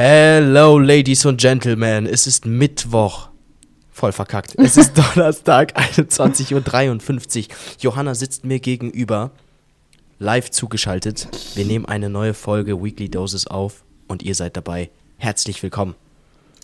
[0.00, 2.06] Hello, Ladies und Gentlemen.
[2.06, 3.30] Es ist Mittwoch.
[3.90, 4.54] Voll verkackt.
[4.56, 7.56] Es ist Donnerstag, 21.53 Uhr.
[7.80, 9.32] Johanna sitzt mir gegenüber,
[10.20, 11.26] live zugeschaltet.
[11.56, 14.90] Wir nehmen eine neue Folge Weekly Doses auf und ihr seid dabei.
[15.16, 15.96] Herzlich willkommen.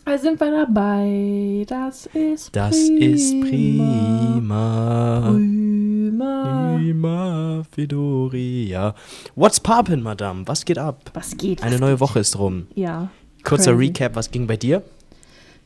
[0.04, 1.64] Da sind wir dabei.
[1.66, 5.32] Das ist Das ist prima.
[5.32, 6.76] Prima.
[6.76, 8.94] Prima Fidoria.
[9.34, 10.46] What's poppin', Madame?
[10.46, 11.10] Was geht ab?
[11.14, 11.64] Was geht?
[11.64, 12.00] Eine was neue geht?
[12.00, 12.68] Woche ist rum.
[12.76, 13.10] Ja.
[13.44, 13.86] Kurzer Crazy.
[13.86, 14.82] Recap, was ging bei dir?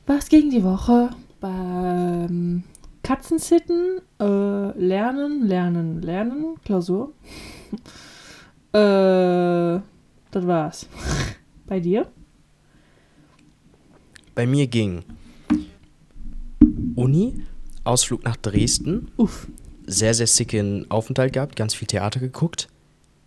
[0.07, 1.11] Was ging die Woche?
[1.41, 2.65] Beim
[3.05, 7.13] Katzensitten, äh, lernen, lernen, lernen, Klausur.
[8.73, 9.81] äh,
[10.31, 10.89] das war's.
[11.67, 12.07] Bei dir?
[14.35, 15.05] Bei mir ging
[16.97, 17.43] Uni,
[17.85, 19.47] Ausflug nach Dresden, Uff.
[19.87, 22.69] sehr, sehr sicken Aufenthalt gehabt, ganz viel Theater geguckt,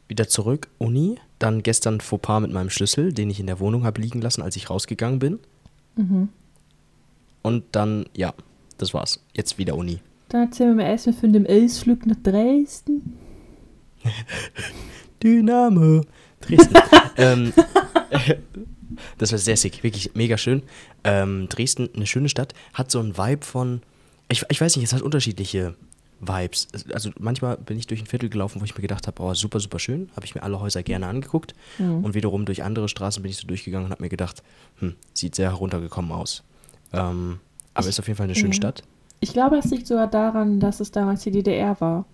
[0.08, 4.02] wieder zurück, Uni, dann gestern Fauxpas mit meinem Schlüssel, den ich in der Wohnung habe
[4.02, 5.40] liegen lassen, als ich rausgegangen bin.
[5.96, 6.30] Mhm.
[7.42, 8.34] Und dann, ja,
[8.78, 9.24] das war's.
[9.34, 10.00] Jetzt wieder Uni.
[10.30, 13.18] Dann erzählen wir mir erstmal von dem Ausflug nach Dresden.
[15.24, 16.04] Dynamo.
[16.40, 16.76] Dresden.
[17.18, 17.54] ähm,
[19.18, 20.64] das war sehr sick, wirklich mega schön.
[21.04, 23.82] Ähm, Dresden, eine schöne Stadt, hat so einen Vibe von,
[24.30, 25.76] ich, ich weiß nicht, es hat unterschiedliche
[26.22, 26.68] Vibes.
[26.72, 29.34] Es- Also manchmal bin ich durch ein Viertel gelaufen, wo ich mir gedacht habe, oh,
[29.34, 31.56] super, super schön, habe ich mir alle Häuser gerne angeguckt.
[31.80, 32.04] Mhm.
[32.06, 34.44] Und wiederum durch andere Straßen bin ich so durchgegangen und habe mir gedacht,
[34.80, 36.44] hm, sieht sehr heruntergekommen aus.
[36.94, 37.40] Ähm,
[37.74, 38.56] aber ist auf jeden Fall eine schöne Ja.
[38.56, 38.84] Stadt.
[39.20, 42.06] Ich glaube, das liegt sogar daran, dass es damals die DDR war.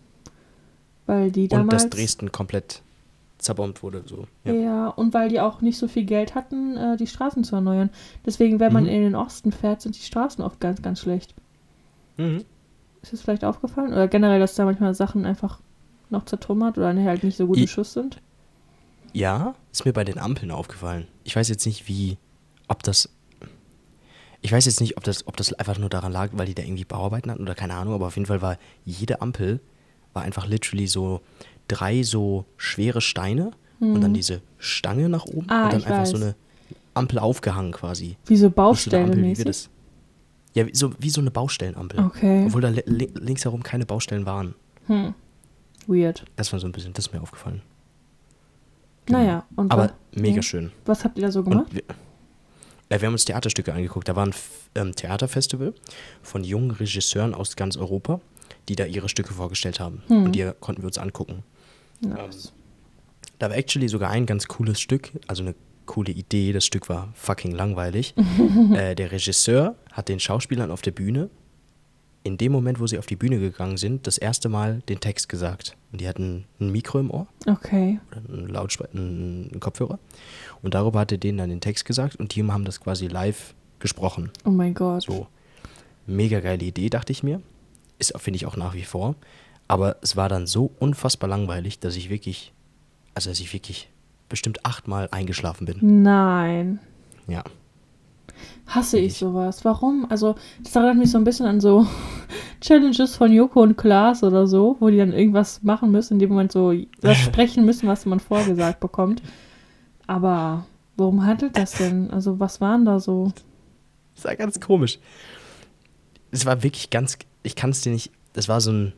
[1.06, 1.84] Weil die Und damals.
[1.84, 2.82] dass Dresden komplett
[3.38, 4.04] zerbombt wurde.
[4.06, 4.28] So.
[4.44, 4.54] Ja.
[4.54, 4.88] Ja.
[4.90, 7.90] und weil die auch nicht so viel Geld hatten, äh, die Straßen zu erneuern.
[8.26, 8.90] Deswegen, wenn man Mhm.
[8.90, 11.34] in den Osten fährt, sind die Straßen oft ganz, ganz schlecht.
[12.18, 12.44] Mhm.
[13.02, 13.92] Ist das vielleicht aufgefallen?
[13.92, 15.60] Oder generell, dass da manchmal Sachen einfach
[16.10, 18.22] noch zertrümmert oder halt nicht so gut im Schuss sind?
[19.14, 21.08] Ja, ist mir bei den Ampeln aufgefallen.
[21.24, 22.18] Ich weiß jetzt nicht, wie,
[22.68, 23.10] ob das.
[24.42, 26.64] Ich weiß jetzt nicht, ob das, ob das einfach nur daran lag, weil die da
[26.64, 29.60] irgendwie Bauarbeiten hatten oder keine Ahnung, aber auf jeden Fall war jede Ampel
[30.14, 31.22] war einfach literally so
[31.68, 35.48] drei so schwere Steine und dann diese Stange nach oben.
[35.50, 36.24] Ah, und dann einfach so weiß.
[36.24, 36.36] eine
[36.96, 38.18] Ampel aufgehangen quasi.
[38.26, 39.70] Wie so so Ampel, wie wir das.
[40.58, 42.00] Ja, wie so, wie so eine Baustellenampel.
[42.00, 42.46] Okay.
[42.48, 44.56] Obwohl da li li- links herum keine Baustellen waren.
[44.88, 45.14] Hm.
[45.86, 46.26] Weird.
[46.36, 47.62] Das war so ein bisschen, das ist mir aufgefallen.
[49.06, 49.20] Genau.
[49.20, 50.42] Naja, und Aber wa- mega ja.
[50.42, 50.72] schön.
[50.86, 51.68] was habt ihr da so gemacht?
[51.74, 51.84] Wir,
[52.90, 54.08] äh, wir haben uns Theaterstücke angeguckt.
[54.08, 54.34] Da war ein
[54.76, 55.74] ähm, Theaterfestival
[56.24, 58.20] von jungen Regisseuren aus ganz Europa,
[58.68, 60.02] die da ihre Stücke vorgestellt haben.
[60.08, 60.24] Hm.
[60.26, 61.44] Und die konnten wir uns angucken.
[62.02, 62.52] Nice.
[63.40, 65.54] Da war actually sogar ein ganz cooles Stück, also eine
[65.88, 66.54] coole Idee.
[66.54, 68.14] Das Stück war fucking langweilig.
[68.74, 71.30] äh, der Regisseur hat den Schauspielern auf der Bühne
[72.28, 75.30] in dem Moment, wo sie auf die Bühne gegangen sind, das erste Mal den Text
[75.30, 75.78] gesagt.
[75.92, 78.00] Und die hatten ein Mikro im Ohr Okay.
[78.12, 79.98] oder einen, Lautspe einen, Kopfhörer.
[80.62, 83.56] Und darüber hat er denen dann den Text gesagt und die haben das quasi live
[83.80, 84.32] gesprochen.
[84.44, 85.04] Oh mein Gott.
[85.04, 85.28] So,
[86.06, 87.42] mega geile Idee, dachte ich mir.
[87.98, 89.16] Ist, finde ich auch nach wie vor.
[89.70, 92.54] Aber es war dann so unfassbar langweilig, dass ich wirklich,
[93.14, 93.90] also dass ich wirklich
[94.30, 96.04] bestimmt achtmal eingeschlafen bin.
[96.04, 96.80] Nein.
[97.28, 97.44] Ja.
[98.68, 99.64] Hasse ich sowas.
[99.64, 100.06] Warum?
[100.10, 101.88] Also, das erinnert mich so ein bisschen an so
[102.62, 106.30] Challenges von Joko und Klaas oder so, wo die dann irgendwas machen müssen, in dem
[106.30, 109.22] Moment so das sprechen müssen, was man vorgesagt bekommt.
[110.06, 110.66] Aber
[110.98, 112.12] worum handelt das denn?
[112.12, 113.32] Also, was waren da so?
[114.16, 115.00] Das war ganz komisch.
[116.32, 118.94] Es war wirklich ganz, ich kann es dir nicht, das war so ein,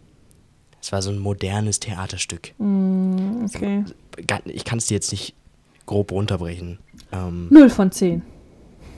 [0.82, 2.54] es war so ein modernes Theaterstück.
[2.58, 3.84] Hm, okay.
[4.46, 5.34] Ich kann es dir jetzt nicht
[5.86, 6.80] grob runterbrechen.
[7.12, 8.22] Ähm, Null von zehn.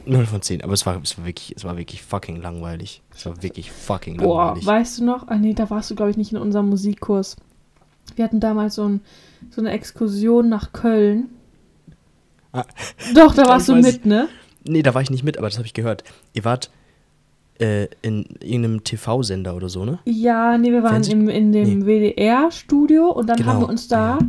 [0.06, 3.02] 0 von 10, aber es war, es war wirklich, es war wirklich fucking langweilig.
[3.16, 4.66] Es war wirklich fucking Boah, langweilig.
[4.66, 5.28] weißt du noch?
[5.28, 7.36] Ah, nee, da warst du, glaube ich, nicht in unserem Musikkurs.
[8.16, 9.02] Wir hatten damals so, ein,
[9.52, 11.30] so eine Exkursion nach Köln.
[12.52, 12.66] Ah.
[13.14, 14.28] Doch, da warst du mit, ne?
[14.64, 16.04] Nee, da war ich nicht mit, aber das habe ich gehört.
[16.34, 16.72] Ihr wart
[17.62, 20.00] äh, in irgendeinem TV-Sender oder so, ne?
[20.06, 24.18] Ja, nee, wir waren im, in dem WDR-Studio und dann Genau, haben wir uns da
[24.20, 24.28] ja.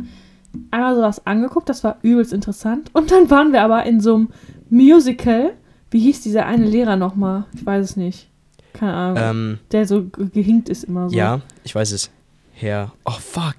[0.71, 2.89] einmal sowas angeguckt, das war übelst interessant.
[2.93, 4.29] Und dann waren wir aber in so einem
[4.69, 5.53] Musical.
[5.91, 7.45] Wie hieß dieser eine Lehrer nochmal?
[7.55, 8.29] Ich weiß es nicht.
[8.73, 9.17] Keine Ahnung.
[9.21, 11.15] Ähm, Der so ge- gehinkt ist immer so.
[11.15, 12.09] ja, ich weiß es.
[12.53, 12.91] Herr.
[13.05, 13.55] Oh, fuck.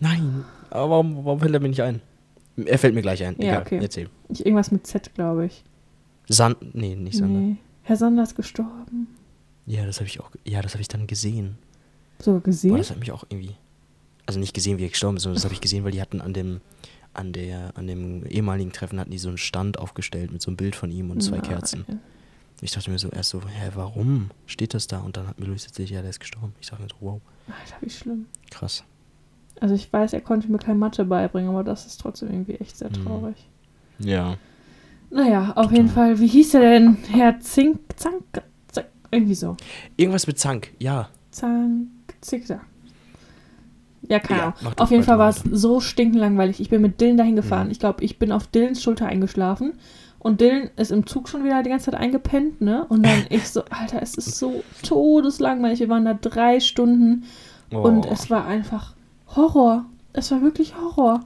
[0.00, 0.44] Nein.
[0.70, 2.00] Aber warum, warum fällt er mir nicht ein?
[2.64, 3.36] Er fällt mir gleich ein.
[3.38, 3.78] Ja, Egal, okay.
[3.82, 4.08] erzähl.
[4.28, 5.62] Ich, irgendwas mit Z, glaube ich.
[6.28, 6.58] Sand.
[6.74, 7.40] Nee, nicht Sander.
[7.40, 7.56] Nee.
[7.88, 9.06] Herr Sander ist gestorben.
[9.66, 10.30] Ja, das habe ich auch.
[10.44, 11.56] Ja, das habe ich dann gesehen.
[12.18, 12.76] So Boah, gesehen?
[12.76, 13.54] das hat mich auch irgendwie.
[14.26, 16.20] Also nicht gesehen, wie er gestorben ist, sondern das habe ich gesehen, weil die hatten
[16.20, 16.60] an dem,
[17.14, 20.56] an der, an dem ehemaligen Treffen hatten die so einen Stand aufgestellt mit so einem
[20.58, 21.46] Bild von ihm und zwei Nein.
[21.48, 21.84] Kerzen.
[22.60, 25.00] Ich dachte mir so erst so, hä, warum steht das da?
[25.00, 26.52] Und dann hat mir Luis erzählt, ja, der ist gestorben.
[26.60, 28.26] Ich dachte mir so, wow, Alter, wie schlimm.
[28.50, 28.84] krass.
[29.60, 32.76] Also ich weiß, er konnte mir kein Mathe beibringen, aber das ist trotzdem irgendwie echt
[32.76, 33.04] sehr Mhm.
[33.04, 33.36] traurig.
[33.98, 34.36] Ja.
[35.10, 36.18] Naja, auf jeden Fall.
[36.20, 36.96] Wie hieß der denn?
[37.10, 38.22] Herr Zink, Zank,
[38.70, 39.56] Zank irgendwie so.
[39.96, 41.08] Irgendwas mit Zank, ja.
[41.30, 41.88] Zank,
[42.20, 42.60] Zickzack.
[44.02, 44.72] Ja, keine Ja, Ahnung.
[44.76, 46.60] doch Auf jeden Fall war es so stinkenlangweilig.
[46.60, 47.66] Ich bin mit Dylan dahin gefahren.
[47.66, 47.72] Mhm.
[47.72, 49.74] Ich glaube, ich bin auf Dylans Schulter eingeschlafen.
[50.18, 52.84] Und Dylan ist im Zug schon wieder die ganze Zeit eingepennt, ne?
[52.88, 55.80] Und dann ich so, Alter, es ist so todeslangweilig.
[55.80, 57.24] Wir waren da drei Stunden
[57.70, 58.10] und Oh.
[58.12, 58.94] es war einfach
[59.36, 59.84] Horror.
[60.12, 61.20] Es war wirklich Horror.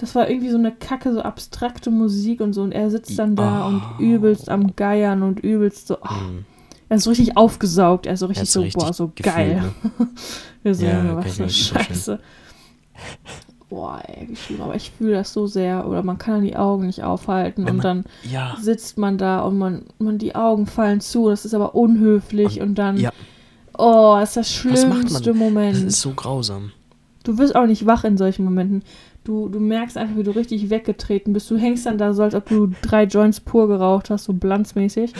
[0.00, 2.62] Das war irgendwie so eine kacke, so abstrakte Musik und so.
[2.62, 3.68] Und er sitzt dann da Oh.
[3.68, 5.98] und übelst am Geiern und übelst so.
[6.00, 6.44] Oh, Mhm.
[6.88, 8.06] er ist so richtig aufgesaugt.
[8.06, 9.62] Er ist so richtig Hat's so, richtig boah, so gefühlt, geil.
[9.98, 10.08] ne?
[10.62, 11.48] Wir so, Ja, was für.
[11.48, 12.18] Scheiße.
[13.68, 14.62] Boah, ey, wie schlimm.
[14.62, 15.86] Aber ich fühle das so sehr.
[15.86, 17.64] Oder man kann dann die Augen nicht aufhalten.
[17.64, 21.28] Wenn und man- dann Ja, sitzt man da und man, man die Augen fallen zu.
[21.28, 22.60] Das ist aber unhöflich.
[22.60, 23.10] Und, dann, ja,
[23.78, 24.74] oh, ist das man?
[24.74, 25.76] schlimmste Moment.
[25.76, 26.72] das ist so grausam.
[27.22, 28.82] Du wirst auch nicht wach in solchen Momenten.
[29.24, 31.50] Du, du merkst einfach, wie du richtig weggetreten bist.
[31.50, 35.12] Du hängst dann da so, als ob du drei Joints pur geraucht hast, so blanzmäßig.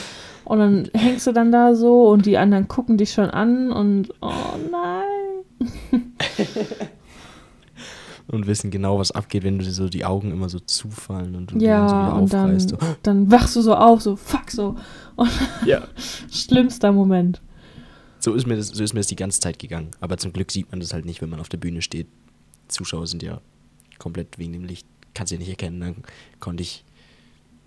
[0.45, 4.13] Und dann hängst du dann da so und die anderen gucken dich schon an und
[4.21, 5.71] oh nein.
[8.33, 11.51] Und wissen genau, was abgeht, wenn du dir so die Augen immer so zufallen und
[11.51, 12.69] du Ja, dann so wieder und dann, aufreißt.
[12.71, 12.77] So.
[13.03, 14.77] dann wachst du so auf, so fuck so.
[15.67, 15.83] Ja.
[16.31, 17.41] Schlimmster Moment.
[18.21, 19.91] So ist, mir das, so ist mir das die ganze Zeit gegangen.
[20.01, 22.07] Aber zum Glück sieht man das halt nicht, wenn man auf der Bühne steht.
[22.69, 23.41] Zuschauer sind ja
[24.01, 24.87] komplett wegen dem Licht.
[25.15, 25.79] Kannst du nicht erkennen.
[25.81, 25.95] Dann
[26.41, 26.85] konnte ich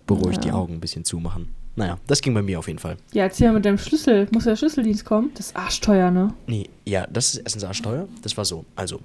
[0.07, 0.41] beruhigt Ja.
[0.41, 1.49] die Augen ein bisschen zumachen.
[1.75, 2.97] Naja, das ging bei mir auf jeden Fall.
[3.13, 4.27] Ja, erzähl mal mit deinem Schlüssel.
[4.31, 5.31] Muss der Schlüsseldienst kommen?
[5.35, 6.33] Das ist arschteuer, ne?
[6.45, 8.07] Nee, ja, das ist erstens arschteuer.
[8.21, 8.65] Das war so.
[8.75, 8.99] Also,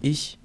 [0.00, 0.38] ich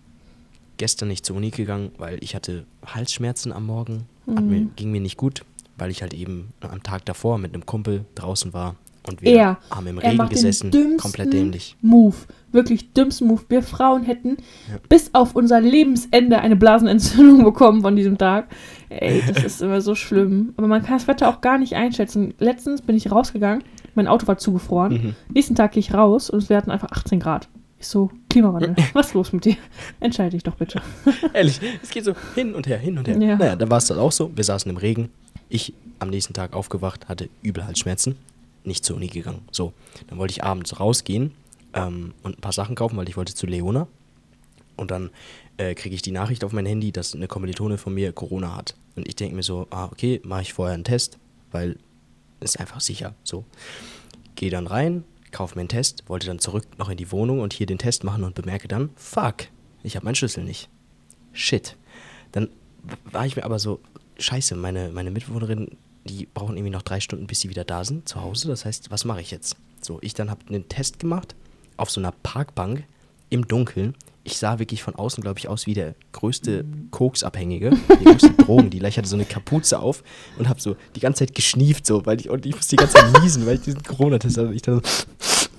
[0.77, 4.05] gestern nicht zur Uni gegangen, weil ich hatte Halsschmerzen am Morgen.
[4.27, 4.71] Hat mir, Mhm.
[4.75, 5.43] ging mir nicht gut,
[5.77, 8.75] weil ich halt eben am Tag davor mit einem Kumpel draußen war
[9.09, 9.57] und wir Er.
[9.71, 10.71] haben im Er Regen macht gesessen.
[10.71, 11.75] den dümmsten Komplett dämlich.
[11.81, 12.15] Move.
[12.51, 13.41] Wirklich dümmsten Move.
[13.49, 14.37] Wir Frauen hätten
[14.71, 14.77] Ja.
[14.87, 18.47] bis auf unser Lebensende eine Blasenentzündung bekommen von diesem Tag.
[18.89, 20.53] Ey, das ist immer so schlimm.
[20.57, 22.33] Aber man kann das Wetter auch gar nicht einschätzen.
[22.39, 23.63] Letztens bin ich rausgegangen,
[23.95, 24.93] mein Auto war zugefroren.
[24.93, 25.15] Mhm.
[25.33, 27.47] Nächsten Tag gehe ich raus und wir hatten einfach 18 Grad.
[27.81, 29.55] Ich so, Klimawandel, was ist los mit dir?
[29.99, 30.81] Entscheide dich doch bitte.
[31.33, 33.17] Ehrlich, es geht so hin und her, hin und her.
[33.21, 33.37] Ja.
[33.37, 34.31] Naja, da war es dann auch so.
[34.35, 35.09] Wir saßen im Regen.
[35.49, 38.15] Ich am nächsten Tag aufgewacht, hatte übel Halsschmerzen.
[38.69, 39.41] Nicht zur Uni gegangen.
[39.51, 39.73] So,
[40.07, 41.31] dann wollte ich abends rausgehen
[41.73, 43.87] ähm, und ein paar Sachen kaufen, weil ich wollte zu Leona.
[44.75, 45.09] Und dann
[45.57, 48.75] äh, kriege ich die Nachricht auf mein Handy, dass eine Kommilitone von mir Corona hat.
[48.95, 51.17] Und ich denke mir so, ah, okay, mache ich vorher einen Test,
[51.51, 51.77] weil
[52.41, 53.15] ist einfach sicher.
[53.23, 53.43] So.
[54.35, 57.53] Gehe dann rein, kaufe mir einen Test, wollte dann zurück noch in die Wohnung und
[57.53, 59.47] hier den Test machen und bemerke dann, fuck,
[59.81, 60.69] ich habe meinen Schlüssel nicht.
[61.33, 61.75] Shit.
[62.31, 62.49] Dann
[63.11, 63.79] war ich mir aber so,
[64.19, 68.07] scheiße, meine, meine Mitbewohnerin, die brauchen irgendwie noch drei Stunden, bis sie wieder da sind,
[68.07, 68.47] zu Hause.
[68.47, 69.57] Das heißt, was mache ich jetzt?
[69.81, 71.35] So, ich dann habe einen Test gemacht
[71.77, 72.83] auf so einer Parkbank
[73.29, 73.95] im Dunkeln.
[74.23, 78.89] Ich sah wirklich von außen, glaube ich, aus wie der größte Koksabhängige, die größte Drogendealer.
[78.89, 80.03] Ich hatte so eine Kapuze auf
[80.37, 82.95] und habe so die ganze Zeit geschnieft, so, weil ich, und ich musste die ganze
[82.97, 84.53] Zeit niesen, weil ich diesen Corona-Test hatte.
[84.53, 85.49] Ich dann so,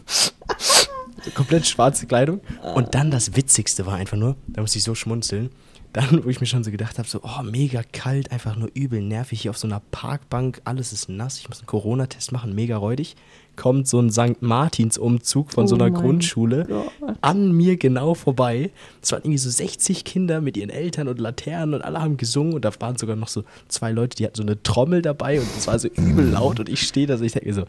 [1.23, 2.41] so komplett schwarze Kleidung.
[2.75, 5.51] Und dann das Witzigste war einfach nur, da musste ich so schmunzeln,
[5.93, 9.03] dann, wo ich mir schon so gedacht habe, so, oh, mega kalt, einfach nur übel
[9.03, 12.77] nervig hier auf so einer Parkbank, alles ist nass, ich muss einen Corona-Test machen, mega
[12.77, 13.17] räudig.
[13.57, 14.41] Kommt so ein St.
[14.41, 17.17] Martins-Umzug von so Oh einer mein Grundschule Gott.
[17.21, 18.71] an mir genau vorbei.
[19.03, 22.55] Es waren irgendwie so 60 Kinder mit ihren Eltern und Laternen und alle haben gesungen
[22.55, 25.49] und da waren sogar noch so zwei Leute, die hatten so eine Trommel dabei und
[25.59, 27.65] es war so übel laut und ich stehe da so, ich denke mir so,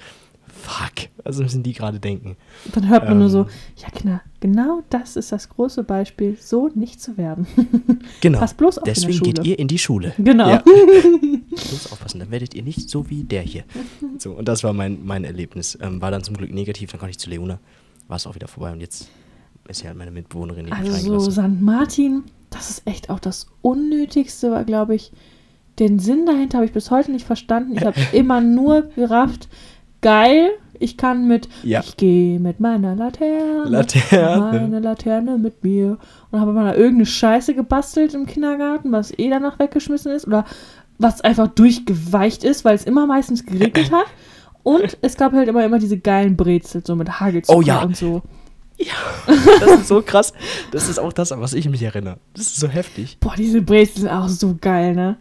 [0.51, 2.37] fuck, was müssen die gerade denken?
[2.73, 3.49] Dann hört man nur so, Ähm.
[3.77, 7.47] ja Kinder, genau das ist das große Beispiel, so nicht zu werden.
[8.21, 10.13] Genau, Pass bloß auf in der deswegen geht ihr in die Schule.
[10.17, 10.49] Genau.
[10.49, 10.57] Ja.
[11.49, 13.63] Bloß aufpassen, dann werdet ihr nicht so wie der hier.
[14.17, 15.77] So, und das war mein, mein Erlebnis.
[15.81, 17.59] Ähm, war dann zum Glück negativ, dann konnte ich zu Leona,
[18.07, 19.09] war es auch wieder vorbei und jetzt
[19.67, 21.31] ist ja halt meine Mitbewohnerin, die Also so.
[21.31, 21.61] St.
[21.61, 25.11] Martin, das ist echt auch das Unnötigste, war, glaube ich.
[25.79, 27.75] Den Sinn dahinter habe ich bis heute nicht verstanden.
[27.75, 29.47] Ich habe immer nur gerafft,
[30.01, 31.81] geil, ich kann mit, Ja.
[31.81, 34.59] ich gehe mit meiner Laterne, Laterne.
[34.59, 35.97] meine Laterne mit mir.
[36.31, 40.45] Und habe mal da irgendeine Scheiße gebastelt im Kindergarten, was eh danach weggeschmissen ist oder
[40.97, 44.05] was einfach durchgeweicht ist, weil es immer meistens geregnet hat.
[44.63, 47.81] Und es gab halt immer, immer diese geilen Brezel, so mit Hagelzucker Oh ja.
[47.83, 48.21] und so.
[49.59, 50.33] Das ist so krass.
[50.71, 52.17] Das ist auch das, an was ich mich erinnere.
[52.33, 53.17] Das ist so heftig.
[53.19, 55.17] Boah, diese Brezel sind auch so geil, ne?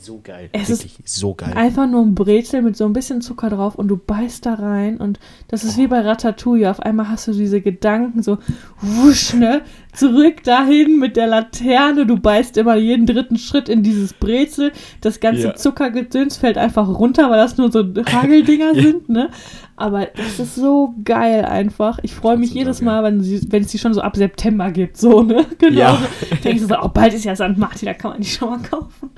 [0.00, 0.48] So geil.
[0.52, 1.52] Es Wirklich so geil.
[1.56, 4.98] Einfach nur ein Brezel mit so ein bisschen Zucker drauf und du beißt da rein
[4.98, 6.70] und das ist wie bei Ratatouille.
[6.70, 8.38] Auf einmal hast du diese Gedanken so,
[8.80, 9.62] wusch, ne?
[9.92, 12.06] Zurück dahin mit der Laterne.
[12.06, 14.72] Du beißt immer jeden dritten Schritt in dieses Brezel.
[15.00, 15.54] Das ganze Ja.
[15.56, 19.30] Zuckergedöns fällt einfach runter, weil das nur so Hageldinger sind, ne?
[19.74, 21.98] Aber das ist so geil einfach.
[22.02, 24.96] Ich freue mich jedes Mal, wenn, sie, wenn es die schon so ab September gibt,
[24.96, 25.44] so, ne?
[25.58, 25.78] Genau.
[25.78, 25.98] Ja.
[26.44, 27.56] Denkst du so, oh, bald ist ja St.
[27.56, 29.10] Martin, da kann man die schon mal kaufen.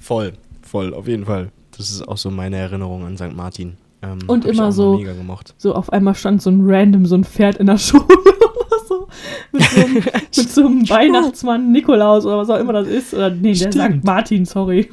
[0.00, 0.32] Voll.
[0.62, 1.50] voll, auf jeden Fall.
[1.76, 3.34] Das ist auch so meine Erinnerung an St.
[3.34, 3.76] Martin.
[4.02, 5.54] Ähm, Und immer so- Mega gemocht.
[5.58, 9.08] So auf einmal stand so ein random, so ein Pferd in der Schule oder so.
[9.52, 9.94] Mit so einem,
[10.36, 13.12] mit so einem Weihnachtsmann, Nikolaus oder was auch immer das ist.
[13.14, 13.74] Oder nee, der Stimmt.
[13.74, 14.88] sagt Martin, sorry.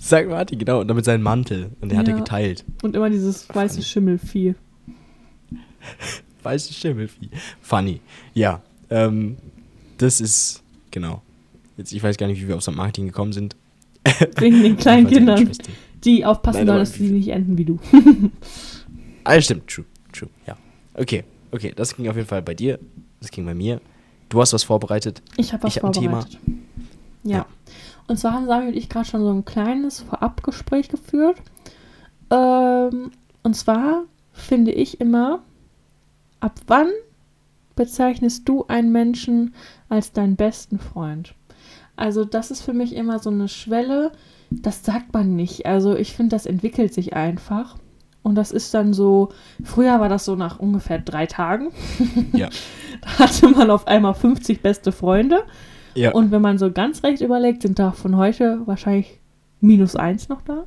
[0.00, 0.26] St.
[0.28, 0.80] Martin, genau.
[0.80, 1.70] Und damit seinen Mantel.
[1.80, 2.18] Und den hat er Ja.
[2.20, 2.64] geteilt.
[2.82, 4.54] Und immer dieses weiße Schimmelvieh.
[6.42, 7.30] Weiße Schimmelvieh.
[7.60, 8.00] Funny.
[8.34, 8.60] Ja.
[8.90, 9.36] Ähm,
[9.98, 11.22] das ist, genau.
[11.76, 12.74] Jetzt, ich weiß gar nicht, wie wir auf St.
[12.76, 13.56] Martin gekommen sind.
[14.38, 15.50] Wegen den kleinen Kindern,
[16.04, 17.78] die aufpassen Nein, sollen, dass sie nicht enden wie du.
[19.24, 19.66] Ah, stimmt.
[19.68, 19.84] True.
[20.12, 20.28] True.
[20.46, 20.56] Ja.
[20.94, 21.24] Okay.
[21.50, 21.72] Okay.
[21.74, 22.78] Das ging auf jeden Fall bei dir.
[23.20, 23.80] Das ging bei mir.
[24.28, 25.22] Du hast was vorbereitet.
[25.36, 26.22] Ich habe was Ich hab ein Thema.
[26.22, 26.40] vorbereitet.
[27.24, 27.36] Ja.
[27.38, 27.46] Ja.
[28.08, 31.38] Und zwar haben Sami und ich gerade schon so ein kleines Vorabgespräch geführt.
[32.30, 33.10] Ähm,
[33.42, 35.42] und zwar finde ich immer,
[36.40, 36.88] ab wann
[37.74, 39.54] bezeichnest du einen Menschen
[39.88, 41.34] als deinen besten Freund?
[41.96, 44.12] Also das ist für mich immer so eine Schwelle,
[44.50, 45.66] das sagt man nicht.
[45.66, 47.76] Also ich finde, das entwickelt sich einfach.
[48.22, 49.30] Und das ist dann so,
[49.62, 51.68] früher war das so nach ungefähr drei Tagen.
[52.32, 52.48] Ja.
[53.00, 55.44] da hatte man auf einmal 50 beste Freunde.
[55.94, 56.12] Ja.
[56.12, 59.20] Und wenn man so ganz recht überlegt, sind da von heute wahrscheinlich
[59.60, 60.64] minus eins noch da.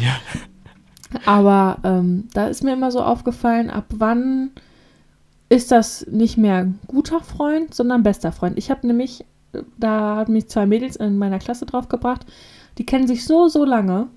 [0.00, 0.16] ja.
[1.24, 4.50] Aber ähm, da ist mir immer so aufgefallen, ab wann
[5.48, 8.58] ist das nicht mehr guter Freund, sondern bester Freund.
[8.58, 9.24] Ich habe nämlich,
[9.78, 12.26] da hat mich zwei Mädels in meiner Klasse draufgebracht,
[12.78, 14.08] die kennen sich so, so lange,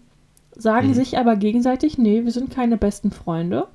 [0.55, 0.93] sagen Mhm.
[0.93, 3.67] sich aber gegenseitig, nee, wir sind keine besten Freunde.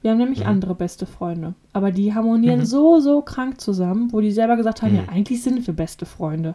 [0.00, 0.46] Wir haben nämlich Mhm.
[0.46, 1.54] andere beste Freunde.
[1.72, 2.64] Aber die harmonieren Mhm.
[2.66, 4.98] so, so krank zusammen, wo die selber gesagt haben, Mhm.
[4.98, 6.54] ja, eigentlich sind wir beste Freunde.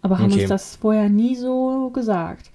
[0.00, 0.42] Aber haben Okay.
[0.42, 2.52] uns das vorher nie so gesagt.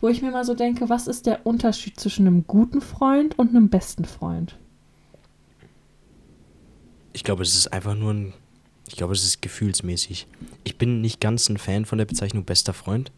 [0.00, 3.50] Wo ich mir mal so denke, was ist der Unterschied zwischen einem guten Freund und
[3.50, 4.56] einem besten Freund?
[7.12, 8.32] Ich glaube, es ist einfach nur ein.
[8.90, 10.26] Ich glaube, es ist gefühlsmäßig.
[10.64, 13.12] Ich bin nicht ganz ein Fan von der Bezeichnung bester Freund,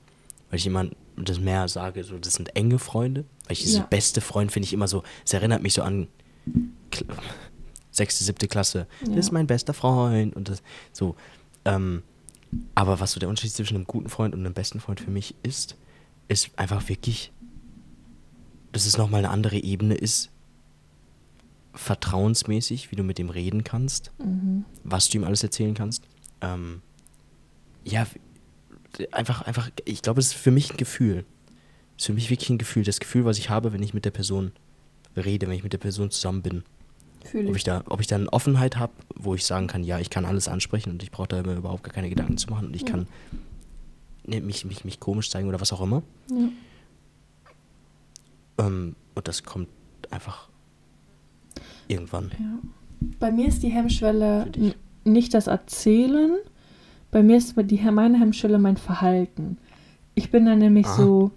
[0.50, 0.87] weil ich immer
[1.17, 3.25] das mehr sage, so, das sind enge Freunde.
[3.47, 3.87] Weil ich diese Ja.
[3.88, 6.09] beste Freund finde ich immer so, es erinnert mich so an
[7.91, 8.87] sechste, siebte Klasse.
[9.00, 9.09] Ja.
[9.14, 10.62] Das ist mein bester Freund und das
[10.93, 11.17] so.
[11.64, 12.02] Ähm,
[12.75, 15.35] aber was so der Unterschied zwischen einem guten Freund und einem besten Freund für mich
[15.43, 15.76] ist,
[16.29, 17.33] ist einfach wirklich,
[18.73, 20.29] dass es nochmal eine andere Ebene ist,
[21.75, 24.64] vertrauensmäßig, wie du mit dem reden kannst, Mhm.
[24.85, 26.05] was du ihm alles erzählen kannst.
[26.41, 26.83] Ähm,
[27.85, 28.07] ja,
[29.11, 31.25] einfach, einfach, ich glaube, es ist für mich ein Gefühl.
[31.97, 32.85] Es ist für mich wirklich ein Gefühl.
[32.85, 34.52] Das Gefühl, was ich habe, wenn ich mit der Person
[35.17, 36.62] rede, wenn ich mit der Person zusammen bin.
[37.25, 39.99] Fühle Ob ich da, ob ich da eine Offenheit habe, wo ich sagen kann, ja,
[39.99, 42.75] ich kann alles ansprechen und ich brauche da überhaupt gar keine Gedanken zu machen und
[42.76, 42.88] ich Ja.
[42.88, 43.07] kann
[44.26, 46.02] ne, mich, mich, mich komisch zeigen oder was auch immer.
[46.31, 46.49] Ja.
[48.59, 49.69] Ähm, und das kommt
[50.11, 50.49] einfach
[51.93, 52.31] irgendwann.
[52.39, 52.59] Ja.
[53.21, 54.47] Bei mir ist die Hemmschwelle
[55.05, 56.31] nicht das Erzählen.
[57.11, 59.59] Bei mir ist die, meine Hemmschwelle mein Verhalten.
[60.15, 60.97] Ich bin dann nämlich Aha.
[60.97, 61.31] so,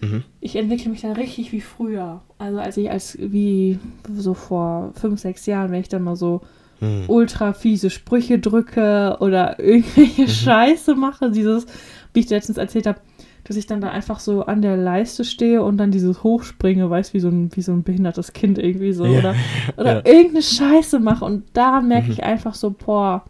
[0.00, 0.24] Mhm.
[0.40, 2.20] ich entwickle mich dann richtig wie früher.
[2.38, 3.78] Also als ich als wie
[4.12, 6.40] so vor fünf, sechs Jahren, wenn ich dann mal so
[6.80, 7.04] Hm.
[7.08, 10.28] ultra fiese Sprüche drücke oder irgendwelche Mhm.
[10.28, 11.66] Scheiße mache, dieses,
[12.12, 13.00] wie ich letztens erzählt habe,
[13.48, 17.14] dass ich dann da einfach so an der Leiste stehe und dann dieses hochspringe, weißt
[17.14, 19.18] wie so ein wie so ein behindertes Kind irgendwie so Ja.
[19.18, 19.34] oder
[19.76, 20.12] oder Ja.
[20.12, 22.12] irgendeine Scheiße mache und daran merke Mhm.
[22.12, 23.24] ich einfach so, boah,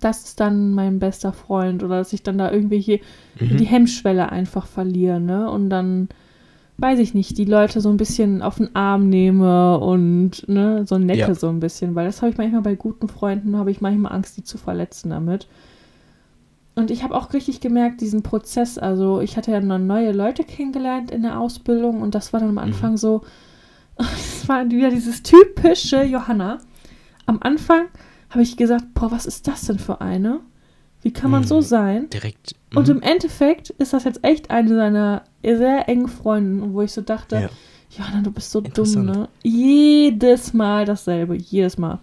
[0.00, 3.00] das ist dann mein bester Freund oder dass ich dann da irgendwelche
[3.38, 3.56] Mhm.
[3.58, 5.50] die Hemmschwelle einfach verliere, ne?
[5.50, 6.08] Und dann
[6.78, 10.96] weiß ich nicht, die Leute so ein bisschen auf den Arm nehme und ne, so
[10.98, 11.34] necke Ja.
[11.34, 14.38] so ein bisschen, weil das habe ich manchmal bei guten Freunden, habe ich manchmal Angst,
[14.38, 15.46] die zu verletzen damit.
[16.80, 20.44] Und ich habe auch richtig gemerkt, diesen Prozess, also ich hatte ja noch neue Leute
[20.44, 23.22] kennengelernt in der Ausbildung und das war dann am Anfang so,
[23.98, 26.58] es war wieder dieses typische Johanna.
[27.26, 27.86] Am Anfang
[28.30, 30.40] habe ich gesagt, boah, was ist das denn für eine?
[31.02, 31.46] Wie kann man Mhm.
[31.46, 32.08] so sein?
[32.10, 32.54] Direkt.
[32.74, 32.96] Und mhm.
[32.96, 37.36] im Endeffekt ist das jetzt echt eine seiner sehr engen Freundinnen, wo ich so dachte,
[37.36, 37.48] Ja.
[37.98, 39.28] Johanna, du bist so dumm, ne?
[39.42, 41.98] Jedes Mal dasselbe, jedes Mal.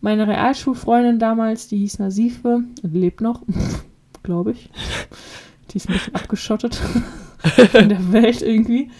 [0.00, 3.42] Meine Realschulfreundin damals, die hieß Nasife, lebt noch,
[4.22, 4.70] glaube ich.
[5.70, 6.80] Die ist ein bisschen abgeschottet
[7.74, 8.90] in der Welt irgendwie.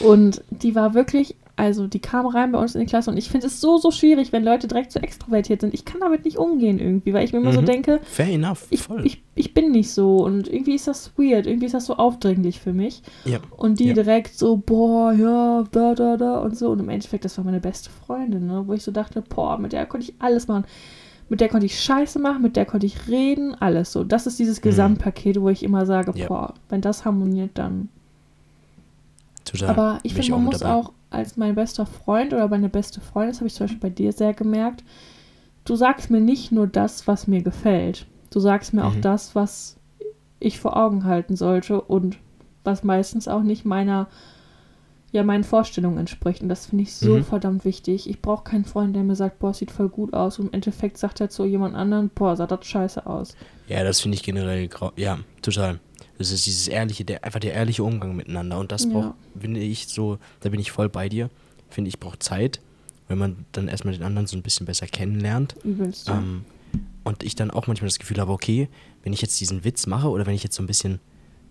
[0.00, 3.28] Und die war wirklich, also die kam rein bei uns in die Klasse und ich
[3.28, 5.74] finde es so, so schwierig, wenn Leute direkt so extrovertiert sind.
[5.74, 7.66] Ich kann damit nicht umgehen irgendwie, weil ich mir immer so Mhm.
[7.66, 11.66] denke, Fair enough, ich, ich, ich bin nicht so und irgendwie ist das weird, irgendwie
[11.66, 13.02] ist das so aufdringlich für mich.
[13.24, 13.38] ja.
[13.56, 13.94] Und die Ja.
[13.94, 16.70] direkt so, boah, ja, da, da, da und so.
[16.70, 18.62] Und im Endeffekt, das war meine beste Freundin, ne?
[18.66, 20.64] wo ich so dachte, boah, mit der konnte ich alles machen.
[21.30, 24.04] Mit der konnte ich Scheiße machen, mit der konnte ich reden, alles so.
[24.04, 26.16] Das ist dieses Gesamtpaket, wo ich immer sage, Mhm.
[26.18, 26.26] Ja.
[26.28, 27.88] boah, wenn das harmoniert, dann.
[29.44, 29.68] Total.
[29.70, 30.74] Aber ich finde, man mit muss dabei.
[30.74, 33.90] auch als mein bester Freund oder meine beste Freundin, das habe ich zum Beispiel bei
[33.90, 34.84] dir sehr gemerkt,
[35.64, 38.06] du sagst mir nicht nur das, was mir gefällt.
[38.30, 39.00] Du sagst mir auch Mhm.
[39.00, 39.76] das, was
[40.40, 42.18] ich vor Augen halten sollte und
[42.64, 44.08] was meistens auch nicht meiner,
[45.12, 46.40] ja, meinen Vorstellungen entspricht.
[46.42, 47.24] Und das finde ich so Mhm.
[47.24, 48.08] verdammt wichtig.
[48.08, 50.38] Ich brauche keinen Freund, der mir sagt, boah, sieht voll gut aus.
[50.38, 53.34] Und im Endeffekt sagt er zu jemand anderen, boah, sah das scheiße aus.
[53.68, 54.92] Ja, das finde ich generell grau.
[54.96, 55.80] Ja, total.
[56.18, 58.58] Das ist dieses ehrliche, der, einfach der ehrliche Umgang miteinander.
[58.58, 58.90] Und das Ja.
[58.90, 61.30] braucht, finde ich, so, da bin ich voll bei dir.
[61.70, 62.60] Finde ich, braucht Zeit,
[63.08, 65.54] wenn man dann erstmal den anderen so ein bisschen besser kennenlernt.
[65.64, 66.08] Übelst.
[66.08, 66.12] du.
[66.12, 66.44] Ähm,
[67.02, 68.68] und ich dann auch manchmal das Gefühl habe, okay,
[69.02, 71.00] wenn ich jetzt diesen Witz mache oder wenn ich jetzt so ein bisschen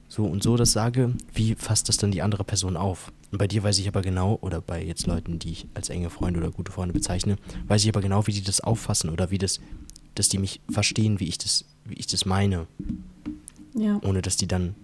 [0.10, 3.12] so und so das sage, wie fasst das dann die andere Person auf?
[3.32, 6.10] Und bei dir weiß ich aber genau, oder bei jetzt Leuten, die ich als enge
[6.10, 7.38] Freunde oder gute Freunde bezeichne,
[7.68, 9.60] weiß ich aber genau, wie die das auffassen oder wie das,
[10.16, 12.66] dass die mich verstehen, wie ich das, wie ich das meine,
[13.76, 14.00] ja.
[14.04, 14.76] ohne dass die dann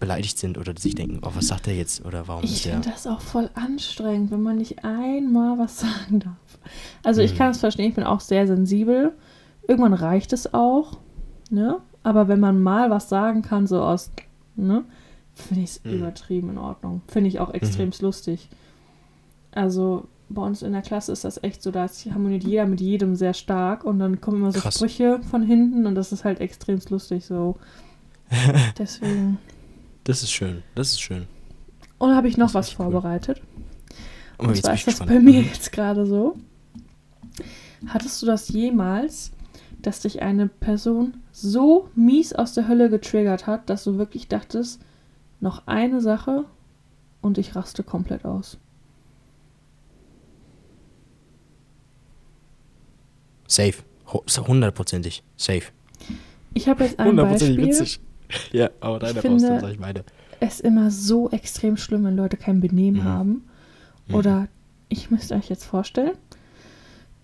[0.00, 2.74] beleidigt sind oder sich denken, oh, was sagt der jetzt oder warum Ich ist der.
[2.74, 6.58] finde das auch voll anstrengend, wenn man nicht einmal was sagen darf.
[7.02, 7.38] Also ich Mhm.
[7.38, 9.12] kann es verstehen, ich bin auch sehr sensibel.
[9.66, 10.98] Irgendwann reicht es auch,
[11.50, 11.78] ne?
[12.04, 14.10] Aber wenn man mal was sagen kann, so aus,
[14.66, 14.84] ne?
[15.34, 15.92] Finde ich es Mhm.
[15.92, 17.02] übertrieben in Ordnung.
[17.06, 18.48] Finde ich auch extrem lustig.
[19.52, 23.16] Also bei uns in der Klasse ist das echt so, da harmoniert jeder mit jedem
[23.16, 24.74] sehr stark und dann kommen immer so Krass.
[24.76, 27.56] Sprüche von hinten und das ist halt extrem lustig so.
[28.78, 29.38] Deswegen.
[30.04, 31.26] Das ist schön, das ist schön.
[31.98, 32.84] Und habe ich noch was echt cool.
[32.90, 33.40] vorbereitet.
[34.38, 35.46] Oh, Und zwar ist das bei mir Mhm.
[35.52, 36.36] jetzt gerade so.
[37.86, 39.30] Hattest du das jemals,
[39.82, 44.80] dass dich eine Person so mies aus der Hölle getriggert hat, dass du wirklich dachtest,
[45.40, 46.44] noch eine Sache
[47.20, 48.58] und ich raste komplett aus?
[53.46, 53.74] Safe.
[54.46, 55.22] Hundertprozentig.
[55.36, 55.62] Safe.
[56.54, 57.72] Ich habe jetzt ein Beispiel.
[58.52, 60.04] Ja, aber deine Ich finde- raus, dann sag ich meine.
[60.40, 63.04] Es ist immer so extrem schlimm, wenn Leute kein Benehmen Mhm.
[63.04, 63.48] haben.
[64.06, 64.14] Mhm.
[64.14, 64.48] Oder
[64.90, 66.12] ich müsste euch jetzt vorstellen.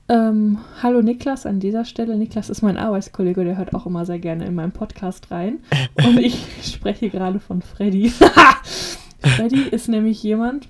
[0.09, 2.17] Ähm, hallo Niklas an dieser Stelle.
[2.19, 5.61] Niklas ist mein Arbeitskollege, der hört auch immer sehr gerne in meinen Podcast rein.
[6.05, 8.11] Und ich spreche gerade von Freddy.
[9.21, 10.69] Freddy ist nämlich jemand,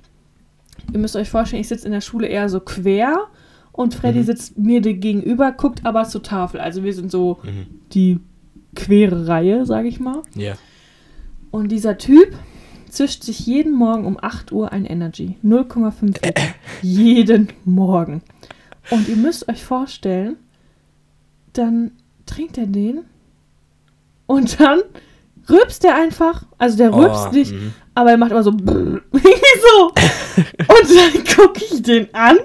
[0.92, 3.26] ihr müsst euch vorstellen, ich sitze in der Schule eher so quer
[3.72, 4.24] und Freddy Mhm.
[4.24, 6.60] sitzt mir gegenüber, guckt aber zur Tafel.
[6.60, 7.66] Also wir sind so Mhm.
[7.92, 8.20] die
[8.76, 10.22] quere Reihe, sage ich mal.
[10.36, 10.54] Ja.
[11.50, 12.36] Und dieser Typ
[12.88, 15.36] zischt sich jeden Morgen um 8 Uhr ein Energy.
[15.42, 16.42] 0,5 Liter.
[16.82, 18.22] jeden Morgen.
[18.90, 20.36] Und ihr müsst euch vorstellen,
[21.52, 21.92] dann
[22.26, 23.00] trinkt er den
[24.26, 24.80] und dann
[25.48, 26.44] rülpst er einfach.
[26.58, 27.72] Also der rülpst Oh, nicht, mhm.
[27.94, 28.50] aber er macht immer so.
[29.64, 29.86] So.
[29.86, 32.36] Und dann gucke ich den an.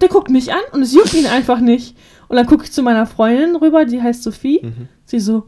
[0.00, 1.96] Der guckt mich an und es juckt ihn einfach nicht.
[2.28, 4.60] Und dann gucke ich zu meiner Freundin rüber, die heißt Sophie.
[4.62, 4.88] Mhm.
[5.06, 5.44] Sie so,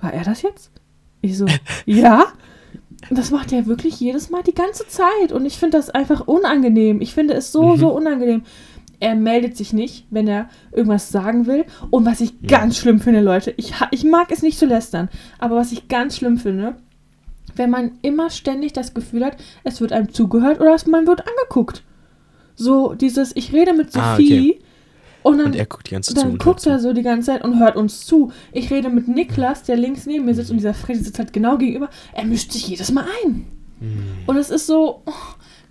[0.00, 0.70] war er das jetzt?
[1.20, 1.46] Ich so,
[1.86, 2.26] ja.
[3.08, 5.32] Und Das macht er wirklich jedes Mal die ganze Zeit.
[5.32, 7.00] Und ich finde das einfach unangenehm.
[7.00, 7.76] Ich finde es so, Mhm.
[7.78, 8.42] so unangenehm.
[9.00, 11.64] Er meldet sich nicht, wenn er irgendwas sagen will.
[11.90, 12.58] Und was ich Ja.
[12.58, 15.08] ganz schlimm finde, Leute, ich, ich mag es nicht zu lästern,
[15.38, 16.76] aber was ich ganz schlimm finde,
[17.56, 21.82] wenn man immer ständig das Gefühl hat, es wird einem zugehört oder man wird angeguckt.
[22.54, 24.60] So dieses, ich rede mit Ah, Sophie
[25.22, 27.26] und dann Und er guckt die ganze Zeit dann und guckt er so die ganze
[27.26, 28.32] Zeit und hört uns zu.
[28.52, 31.56] Ich rede mit Niklas, der links neben mir sitzt und dieser Freddy sitzt halt genau
[31.58, 31.88] gegenüber.
[32.12, 33.46] Er mischt sich jedes Mal ein.
[33.80, 34.02] Mhm.
[34.26, 35.12] Und es ist so, oh,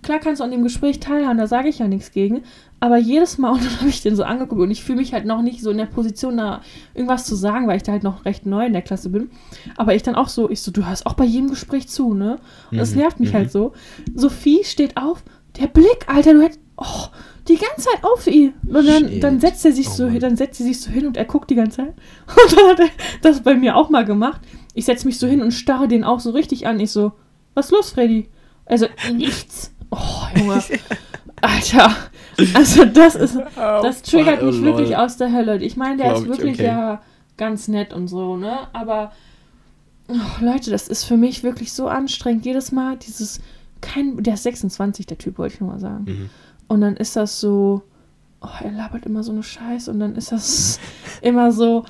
[0.02, 2.42] klar kannst du an dem Gespräch teilhaben, da sage ich ja nichts gegen.
[2.80, 5.26] Aber jedes Mal, und dann habe ich den so angeguckt und ich fühle mich halt
[5.26, 6.62] noch nicht so in der Position, da
[6.94, 9.30] irgendwas zu sagen, weil ich da halt noch recht neu in der Klasse bin.
[9.76, 12.38] Aber ich dann auch so, ich so, du hörst auch bei jedem Gespräch zu, ne?
[12.70, 13.36] Und das Mhm, nervt mich mhm.
[13.36, 13.72] halt so.
[14.14, 15.22] Sophie steht auf,
[15.60, 17.06] der Blick, Alter, du hättest, oh,
[17.48, 18.54] die ganze Zeit auf ihn.
[18.66, 20.20] Und dann, dann setzt er sich Oh so, Mann.
[20.20, 21.94] dann setzt sie sich so hin und er guckt die ganze Zeit.
[22.28, 22.88] Und dann hat er
[23.22, 24.40] das bei mir auch mal gemacht.
[24.74, 26.78] Ich setze mich so hin und starre den auch so richtig an.
[26.78, 27.12] Ich so,
[27.54, 28.28] was ist los, Freddy?
[28.66, 29.74] Also, nichts.
[29.90, 29.98] Oh,
[30.38, 30.62] Junge.
[31.40, 31.96] Alter.
[32.54, 35.58] Also, das ist, das triggert mich wirklich aus der Hölle.
[35.62, 36.66] Ich meine, der Glaub ist ich, wirklich okay.
[36.66, 37.02] ja
[37.36, 38.58] ganz nett und so, ne?
[38.72, 39.12] Aber,
[40.08, 42.44] oh, Leute, das ist für mich wirklich so anstrengend.
[42.44, 43.40] Jedes Mal dieses,
[43.80, 46.04] kein, der ist 26, der Typ, wollte ich nur mal sagen.
[46.06, 46.30] Mhm.
[46.68, 47.82] Und dann ist das so,
[48.42, 50.78] oh, er labert immer so eine Scheiße und dann ist das
[51.22, 51.84] immer so,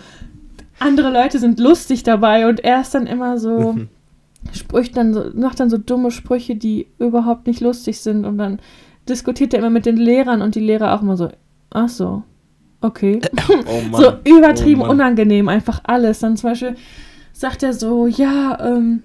[0.79, 3.89] andere Leute sind lustig dabei und er ist dann immer so, Mhm.
[4.53, 8.59] spricht dann so, macht dann so dumme Sprüche, die überhaupt nicht lustig sind und dann
[9.11, 11.29] diskutiert er immer mit den Lehrern und die Lehrer auch immer so,
[11.71, 12.23] ach so,
[12.81, 13.21] okay.
[13.67, 14.01] Oh Mann.
[14.03, 16.21] so übertrieben Oh unangenehm, einfach alles.
[16.21, 16.77] Dann zum Beispiel
[17.33, 19.03] sagt er so, ja, ähm,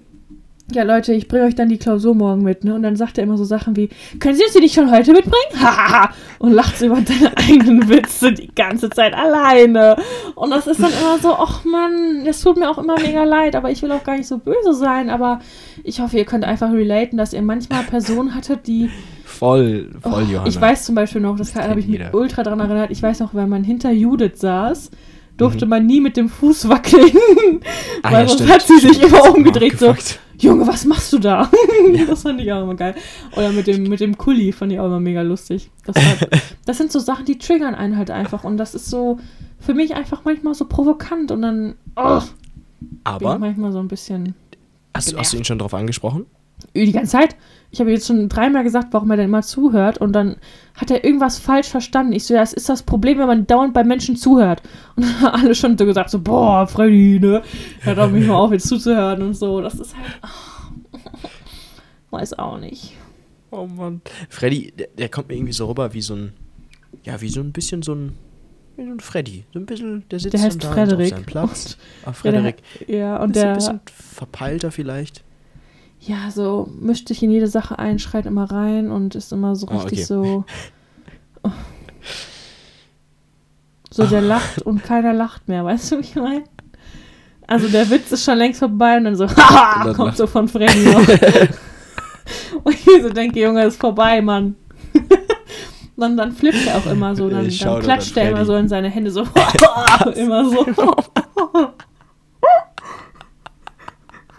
[0.72, 2.74] ja Leute, ich bringe euch dann die Klausur morgen mit, ne?
[2.74, 5.12] Und dann sagt er immer so Sachen wie, können Sie uns die nicht schon heute
[5.12, 5.36] mitbringen?
[5.60, 6.10] Hahaha.
[6.38, 9.96] und lacht über seine eigenen Witze die ganze Zeit alleine.
[10.34, 13.54] Und das ist dann immer so, ach Mann, das tut mir auch immer mega leid,
[13.54, 15.40] aber ich will auch gar nicht so böse sein, aber
[15.84, 18.90] ich hoffe, ihr könnt einfach relaten, dass ihr manchmal Personen hattet, die
[19.24, 20.46] Voll, voll, Oh, Johanna.
[20.48, 22.14] Ich weiß zum Beispiel noch, das, Das habe ich mich jeder.
[22.14, 22.90] ultra dran erinnert.
[22.90, 24.90] Ich weiß noch, wenn man hinter Judith saß,
[25.36, 25.70] durfte Mhm.
[25.70, 27.10] man nie mit dem Fuß wackeln.
[28.02, 29.94] Ah, weil ja, sonst stimmt, hat sie sich immer umgedreht, so.
[30.38, 31.50] Junge, was machst du da?
[32.06, 32.94] das fand ich auch immer geil.
[33.36, 35.70] Oder mit dem, mit dem Kuli fand ich auch immer mega lustig.
[35.84, 36.28] Das, war,
[36.66, 38.44] das sind so Sachen, die triggern einen halt einfach.
[38.44, 39.18] Und das ist so
[39.58, 41.30] für mich einfach manchmal so provokant.
[41.30, 42.20] Und dann oh,
[43.04, 44.34] Aber manchmal so ein bisschen
[44.94, 46.26] hast, du- hast du ihn schon darauf angesprochen?
[46.74, 47.36] Die ganze Zeit.
[47.70, 49.98] Ich habe jetzt schon dreimal gesagt, warum er denn immer zuhört.
[49.98, 50.36] Und dann
[50.74, 52.12] hat er irgendwas falsch verstanden.
[52.12, 54.62] Ich so, ja, das ist das Problem, wenn man dauernd bei Menschen zuhört.
[54.94, 57.42] Und dann haben alle schon so gesagt, so, boah, Freddy, ne?
[57.80, 59.60] Hör doch mich mal auf, jetzt zuzuhören und so.
[59.60, 60.06] Das ist halt.
[62.10, 62.94] weiß auch nicht.
[63.50, 64.00] Oh Mann.
[64.28, 66.32] Freddy, der, der kommt mir irgendwie so rüber wie so ein,
[67.04, 68.12] ja, wie so ein bisschen so ein,
[68.76, 69.44] wie so ein Freddy.
[69.52, 71.12] So ein bisschen, der sitzt Der heißt da Frederik.
[71.12, 71.76] auf seinem Platz.
[72.02, 72.56] Ah, Ja, Frederik.
[72.88, 75.24] der, ja, und ist ein der, bisschen verpeilter vielleicht.
[76.06, 79.66] Ja, so mischt sich in jede Sache ein, schreit immer rein und ist immer so
[79.68, 80.04] Ah, richtig okay.
[80.04, 80.44] so.
[83.90, 86.44] So, der lacht und keiner lacht mehr, weißt du, wie ich meine?
[87.46, 90.48] Also der Witz ist schon längst vorbei und dann so, haha, kommt lacht- so von
[90.48, 90.98] Freddy noch.
[92.64, 94.56] und ich so denke, Junge, ist vorbei, Mann.
[95.96, 98.90] dann, dann flippt er auch immer so, dann, dann klatscht er immer so in seine
[98.90, 99.22] Hände so,
[100.14, 100.66] immer so.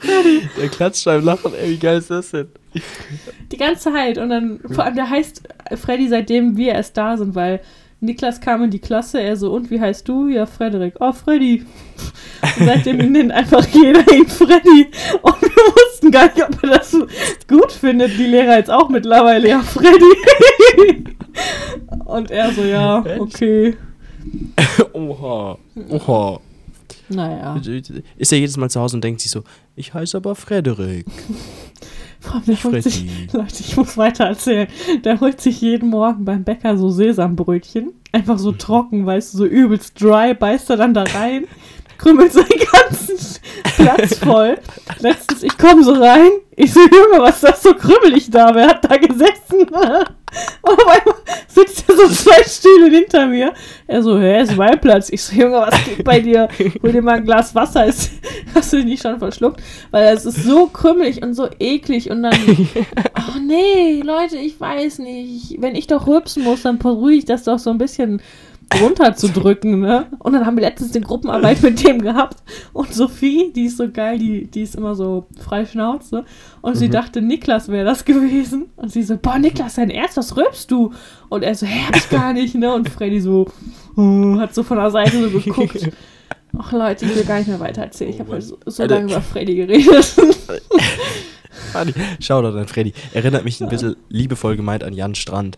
[0.58, 2.48] Der klatscht beim Lachen, ey, wie geil ist das denn?
[3.52, 4.18] Die ganze Zeit.
[4.18, 5.44] Und dann, vor allem, der heißt
[5.76, 7.62] Freddy, seitdem wir erst da sind, weil
[8.00, 10.28] Niklas kam in die Klasse, er so, und wie heißt du?
[10.28, 10.96] Ja, Frederik.
[11.00, 11.66] Oh, Freddy.
[12.60, 14.88] Und seitdem nennt einfach jeder ihn Freddy.
[15.24, 16.96] Und wir wussten gar nicht, ob er das
[17.48, 18.12] gut findet.
[18.20, 21.06] Die Lehrer jetzt auch mittlerweile, ja, Freddy.
[22.06, 23.76] Und er so, ja, okay.
[24.94, 25.58] Oha.
[25.90, 26.40] Oha.
[27.10, 27.60] Naja.
[28.18, 29.44] Ist er jedes Mal zu Hause und denkt sich so,
[29.76, 31.06] ich heiße aber Frederik.
[32.48, 33.28] Der holt sich, Freddy.
[33.32, 34.68] Leute, ich muss weiter erzählen.
[35.04, 37.94] Der holt sich jeden Morgen beim Bäcker so Sesambrötchen.
[38.12, 41.46] Einfach so trocken, weißt du, so übelst dry, beißt er dann da rein,
[41.98, 43.18] krümmelt seinen ganzen
[43.76, 44.58] Platz voll.
[45.00, 48.54] Letztens, ich komme so rein, ich so, Junge, was ist das so krümmelig da?
[48.54, 49.60] Wer hat da gesessen?
[49.60, 49.74] Und
[50.64, 51.16] auf einmal
[51.48, 53.54] sitzt er so zwei Stühle hinter mir.
[53.86, 55.10] Er so, hä, ist mein Platz.
[55.10, 56.50] Ich so, Junge, was geht bei dir?
[56.82, 57.86] Hol dir mal ein Glas Wasser.
[57.86, 58.12] Ist,
[58.56, 59.62] hast du dich nicht schon verschluckt?
[59.92, 65.00] Weil es ist so krümmelig und so eklig und dann, oh nee, Leute, ich weiß
[65.00, 65.62] nicht.
[65.62, 68.22] Wenn ich doch rülpsen muss, dann versuche ich das doch so ein bisschen
[68.82, 70.08] runterzudrücken, ne?
[70.20, 72.38] Und dann haben wir letztens eine Gruppenarbeit mit dem gehabt
[72.74, 76.26] und Sophie, die ist so geil, die, die ist immer so frei Schnauze
[76.62, 80.36] und sie dachte, Niklas wäre das gewesen und sie so, boah, Niklas, dein Ernst, was
[80.36, 80.92] rülpst du?
[81.30, 82.74] Und er so, hä, hab ich gar nicht, ne?
[82.74, 83.48] Und Freddy so,
[83.96, 85.90] oh, hat so von der Seite so geguckt.
[86.60, 88.10] Ach Leute, ich will gar nicht mehr weiter erzählen.
[88.10, 88.42] Ich Oh habe Mann.
[88.42, 90.16] so, so lange über Freddy geredet.
[92.20, 92.94] Schau doch an Freddy.
[93.14, 95.58] Erinnert mich ein bisschen liebevoll gemeint an Jan Strand.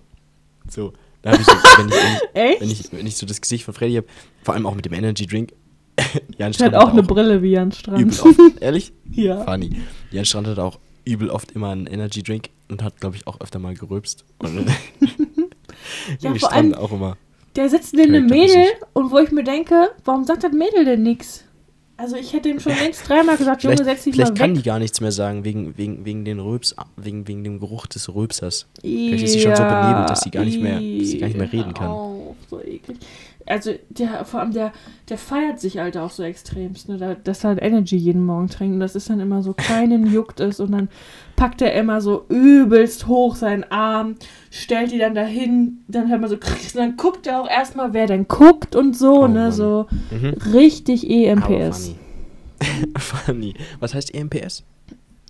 [0.69, 3.41] So, da habe ich so, wenn ich, wenn, ich, wenn, ich, wenn ich so das
[3.41, 4.07] Gesicht von Freddy habe,
[4.43, 5.53] vor allem auch mit dem Energy Drink.
[6.37, 7.99] Jan Der hat auch eine Brille wie Jan Strand.
[8.01, 8.93] übel oft, ehrlich?
[9.11, 9.43] Ja.
[9.43, 9.81] Funny.
[10.11, 13.41] Jan Strand hat auch übel oft immer einen Energy Drink und hat, glaube ich, auch
[13.41, 14.23] öfter mal gerülpst.
[14.39, 14.65] Und
[16.21, 17.17] Ja, vor Strand allem- auch immer.
[17.55, 18.27] Der sitzt neben einem.
[18.27, 21.43] Mädel und wo ich mir denke, warum sagt das Mädel denn nix?
[22.01, 24.57] Also ich hätte ihm schon längst dreimal gesagt, Junge, setz dich mal vielleicht kann weg.
[24.57, 28.13] die gar nichts mehr sagen, wegen, wegen, wegen, den Rülps, wegen, wegen dem Geruch des
[28.13, 28.67] Rülpsers.
[28.81, 31.37] Vielleicht ist sie schon so benebelt, dass sie gar nicht mehr- dass sie gar nicht
[31.37, 31.89] mehr reden kann.
[31.91, 32.97] Oh, so eklig.
[33.49, 34.71] Also der, vor allem der,
[35.09, 36.97] der feiert sich halt auch so extremst, ne?
[36.97, 38.75] Da- dass er halt Energy jeden Morgen trinkt.
[38.75, 40.59] Und das ist dann immer so, keinen juckt es.
[40.59, 40.87] Und dann
[41.35, 44.15] packt er immer so übelst hoch seinen Arm,
[44.51, 48.05] stellt die dann dahin, dann hört man so, und dann guckt er auch erstmal, wer
[48.07, 49.39] denn guckt und so, Oh ne?
[49.39, 49.51] Mann.
[49.51, 50.35] So Mhm.
[50.53, 51.87] richtig EMPS.
[51.87, 51.95] funny.
[52.97, 53.53] funny.
[53.79, 54.63] Was heißt EMPS?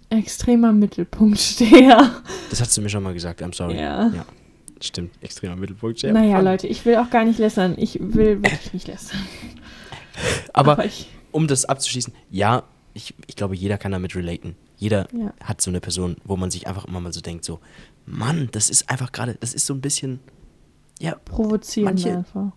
[0.10, 2.10] Extremer Mittelpunktsteher.
[2.49, 3.75] Das hast du mir schon mal gesagt, I'm sorry.
[3.75, 4.08] Ja.
[4.08, 4.25] ja.
[4.82, 6.02] Stimmt, extremer Mittelpunkt.
[6.02, 6.39] Ja, naja.
[6.39, 7.76] Leute, ich will auch gar nicht lästern.
[7.78, 9.20] Ich will wirklich nicht lästern.
[10.54, 12.63] Aber ich, um das abzuschließen, ja,
[12.94, 14.56] ich, ich glaube, jeder kann damit relaten.
[14.78, 15.34] Jeder Ja.
[15.44, 17.60] hat so eine Person, wo man sich einfach immer mal so denkt, so,
[18.06, 20.20] Mann, das ist einfach gerade, das ist so ein bisschen,
[21.00, 22.52] ja, provozieren manche- einfach.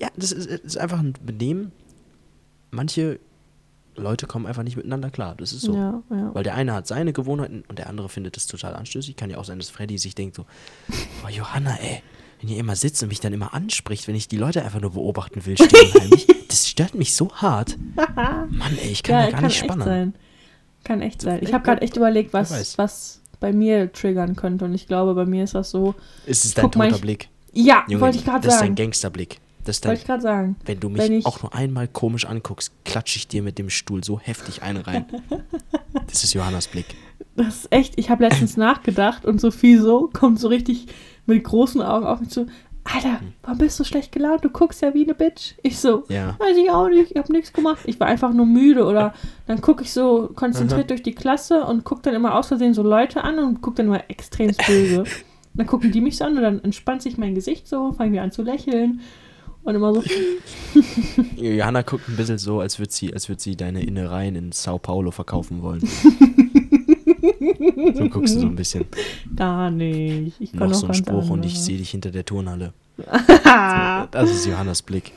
[0.00, 1.72] ja, das ist, das ist einfach ein Benehmen.
[2.70, 3.18] Manche
[3.98, 5.34] Leute kommen einfach nicht miteinander klar.
[5.36, 5.74] Das ist so.
[5.74, 6.30] Ja, ja.
[6.34, 9.16] Weil der eine hat seine Gewohnheiten und der andere findet das total anstößig.
[9.16, 10.46] Kann ja auch sein, dass Freddy sich denkt so,
[11.24, 12.02] oh Johanna, ey,
[12.40, 14.92] wenn ihr immer sitzt und mich dann immer anspricht, wenn ich die Leute einfach nur
[14.92, 15.56] beobachten will,
[16.00, 17.76] heimlich, das stört mich so hart.
[18.16, 19.84] Mann, ey, ich kann ja, da gar kann nicht spannen.
[19.84, 20.14] sein.
[20.84, 21.40] Kann echt sein.
[21.42, 24.64] Ich wer- habe gerade echt überlegt, was, was bei mir triggern könnte.
[24.64, 25.94] Und ich glaube, bei mir ist das so.
[26.26, 27.28] Es ist dein Guck mal, toter ich- Blick.
[27.52, 28.74] Ja, Junge, wollte ich gerade das ist dein sagen.
[28.76, 29.40] Gangsterblick.
[29.64, 30.56] Das dein, Wollte ich gerade sagen.
[30.64, 33.68] wenn du mich wenn ich- auch nur einmal komisch anguckst, klatsche ich dir mit dem
[33.70, 35.04] Stuhl so heftig einen rein.
[36.08, 36.86] das ist Johannas Blick.
[37.36, 40.86] Das ist echt, ich habe letztens nachgedacht und Sophie so kommt so richtig
[41.26, 42.46] mit großen Augen auf mich zu.
[42.84, 44.42] Alter, warum bist du schlecht gelaunt?
[44.42, 45.52] Du guckst ja wie eine Bitch.
[45.62, 46.36] Ich so, Ja.
[46.38, 47.80] weiß ich auch nicht, ich habe nichts gemacht.
[47.84, 49.12] Ich war einfach nur müde oder
[49.46, 52.82] dann gucke ich so konzentriert durch die Klasse und gucke dann immer aus Versehen so
[52.82, 55.04] Leute an und gucke dann immer extrem böse.
[55.54, 58.22] dann gucken die mich so an und dann entspannt sich mein Gesicht so, fangen wir
[58.22, 59.00] an zu lächeln
[59.68, 60.02] und immer so,
[61.36, 64.78] Johanna guckt ein bisschen so, als würde sie, als würd sie deine Innereien in Sao
[64.78, 65.80] Paulo verkaufen wollen.
[67.94, 68.86] so guckst du so ein bisschen.
[69.36, 70.40] gar nicht.
[70.40, 71.66] Ich Noch so ein Spruch und ich anders.
[71.66, 72.72] sehe dich hinter der Turnhalle.
[74.10, 75.12] Das ist Johannas Blick.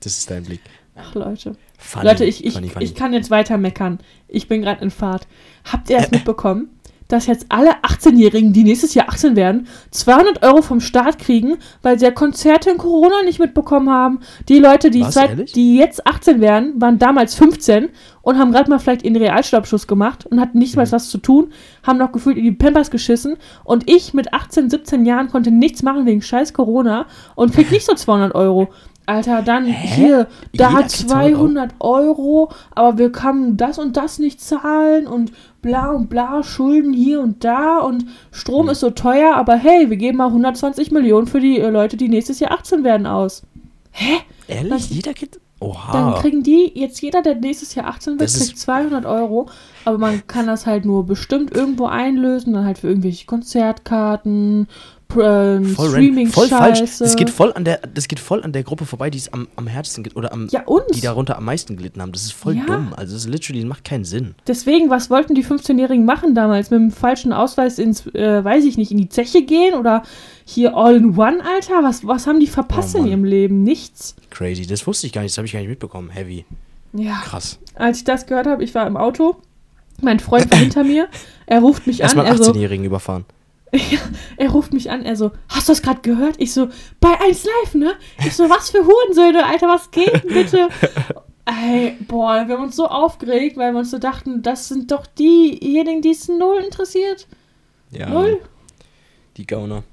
[0.00, 0.60] Das ist dein Blick.
[0.94, 1.56] Ach Leute.
[1.78, 2.84] Funny, Leute, ich, ich, funny, funny.
[2.84, 3.98] ich kann jetzt weiter meckern.
[4.28, 5.26] Ich bin gerade in Fahrt.
[5.64, 6.68] Habt ihr das mitbekommen,
[7.08, 11.98] dass jetzt alle 18-Jährigen, die nächstes Jahr 18 werden, 200 Euro vom Staat kriegen, weil
[11.98, 14.20] sie ja Konzerte in Corona nicht mitbekommen haben?
[14.48, 17.88] Die Leute, die, Was, seit, die jetzt 18 werden, waren damals 15
[18.22, 20.82] und haben gerade mal vielleicht ihren Realschulabschluss gemacht und hatten nicht Mhm.
[20.82, 21.52] mal was zu tun,
[21.84, 25.82] haben noch gefühlt in die Pampers geschissen und ich mit 18, 17 Jahren konnte nichts
[25.82, 28.68] machen wegen scheiß Corona und krieg nicht so 200 Euro.
[29.08, 34.40] Alter, dann hier, da Jeder kriegt 200 Euro, aber wir können das und das nicht
[34.40, 35.30] zahlen und
[35.66, 39.96] bla und bla, Schulden hier und da und Strom ist so teuer, aber hey, wir
[39.96, 43.42] geben mal 120 Millionen für die äh, Leute, die nächstes Jahr 18 werden aus.
[43.90, 44.18] Hä?
[44.46, 44.90] Ehrlich?
[44.90, 45.40] Jeder kriegt.
[45.58, 45.92] Oha.
[45.92, 49.48] Dann kriegen die, jetzt jeder, der nächstes Jahr 18 wird, Das kriegt 200 Euro,
[49.84, 54.68] aber man kann das halt nur bestimmt irgendwo einlösen, dann halt für irgendwelche Konzertkarten,
[55.18, 56.80] ähm, voll, streaming voll falsch.
[56.98, 59.48] Das geht voll an der, das geht voll an der Gruppe vorbei, die es am,
[59.56, 60.64] am härtesten geht oder am, Ja,
[60.94, 62.12] die darunter am meisten gelitten haben.
[62.12, 62.64] Das ist voll Ja.
[62.66, 62.92] dumm.
[62.96, 64.34] Also das ist literally, macht keinen Sinn.
[64.46, 66.70] Deswegen, was wollten die 15-Jährigen machen damals?
[66.70, 70.02] Mit dem falschen Ausweis ins, äh, weiß ich nicht, in die Zeche gehen oder
[70.44, 71.82] hier all in one, Alter?
[71.82, 73.62] Was, was haben die verpasst Oh, in ihrem Leben?
[73.62, 74.16] Nichts.
[74.30, 74.66] Crazy.
[74.66, 75.32] Das wusste ich gar nicht.
[75.32, 76.10] Das habe ich gar nicht mitbekommen.
[76.10, 76.44] Heavy.
[76.92, 77.20] Ja.
[77.24, 77.58] Krass.
[77.74, 79.36] Als ich das gehört habe, ich war im Auto,
[80.02, 81.08] mein Freund war hinter mir,
[81.46, 82.84] er ruft mich an, Erstmal er so, 18-Jährigen
[84.36, 86.36] er ruft mich an, er so, hast du das gerade gehört?
[86.38, 86.68] Ich so,
[87.00, 87.94] bei 1 Live, ne?
[88.24, 90.68] Ich so, was für Hurensöhne, Alter, was geht denn bitte?
[91.46, 95.06] Ey, boah, wir haben uns so aufgeregt, weil wir uns so dachten, das sind doch
[95.06, 97.28] diejenigen, die es null interessiert.
[97.90, 98.08] Ja.
[98.08, 98.40] Null.
[99.36, 99.84] Die Gauner.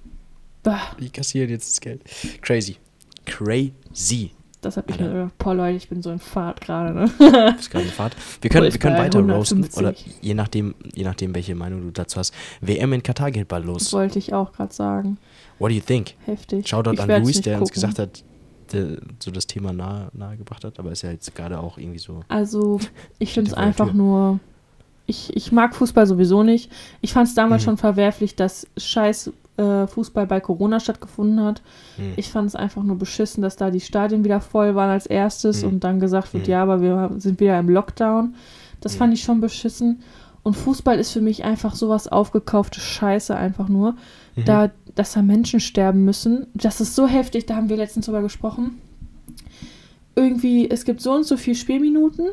[0.63, 0.95] Bah.
[0.99, 2.01] Die kassieren jetzt das Geld.
[2.41, 2.77] Crazy.
[3.25, 4.31] Crazy.
[4.65, 5.13] Das hab ich Alter.
[5.13, 5.32] mir.
[5.38, 7.10] Boah, Leute, ich bin so in Fahrt gerade, ne?
[7.19, 8.15] Das ist gerade eine Fahrt.
[8.41, 9.63] Wir können, wir können weiter roasten.
[9.63, 9.78] 150.
[9.78, 12.34] Oder je nachdem, je nachdem, welche Meinung du dazu hast.
[12.62, 13.93] WM in Katar geht bald Das los.
[13.93, 15.17] wollte ich auch gerade sagen.
[15.60, 16.13] What do you think?
[16.26, 16.67] Heftig.
[16.67, 17.73] Shoutout Ich an Luis, der uns gucken.
[17.82, 18.23] gesagt hat,
[18.71, 20.80] der so das Thema nahe, nahe gebracht hat.
[20.80, 22.21] Aber ist ja jetzt gerade auch irgendwie so.
[22.28, 22.80] Also,
[23.19, 23.93] ich finde es einfach Tür.
[23.95, 24.39] nur.
[25.06, 26.71] Ich, ich mag Fußball sowieso nicht.
[27.02, 27.65] Ich fand es damals Mhm.
[27.65, 31.61] schon verwerflich, dass scheiß äh, Fußball bei Corona stattgefunden hat.
[31.97, 32.13] Hm.
[32.15, 35.61] Ich fand es einfach nur beschissen, dass da die Stadien wieder voll waren als erstes
[35.63, 35.69] Mhm.
[35.69, 36.51] und dann gesagt wird, Mhm.
[36.51, 38.35] ja, aber wir sind wieder im Lockdown.
[38.81, 38.97] Das Mhm.
[38.97, 40.01] fand ich schon beschissen.
[40.41, 43.95] Und Fußball ist für mich einfach sowas aufgekaufte Scheiße einfach nur.
[44.35, 44.45] Mhm.
[44.45, 46.47] Da, dass da Menschen sterben müssen.
[46.53, 48.79] Das ist so heftig, da haben wir letztens drüber gesprochen.
[50.15, 52.27] Irgendwie, es gibt so und so viele Spielminuten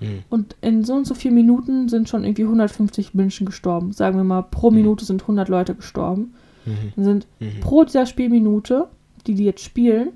[0.00, 0.20] Hm.
[0.30, 3.92] und in so und so vielen Minuten sind schon irgendwie 150 Menschen gestorben.
[3.92, 4.76] Sagen wir mal, pro Mhm.
[4.76, 6.34] Minute sind 100 Leute gestorben.
[6.66, 6.92] Mhm.
[6.96, 7.60] Dann sind Mhm.
[7.60, 8.88] pro dieser Spielminute,
[9.26, 10.10] die die jetzt spielen,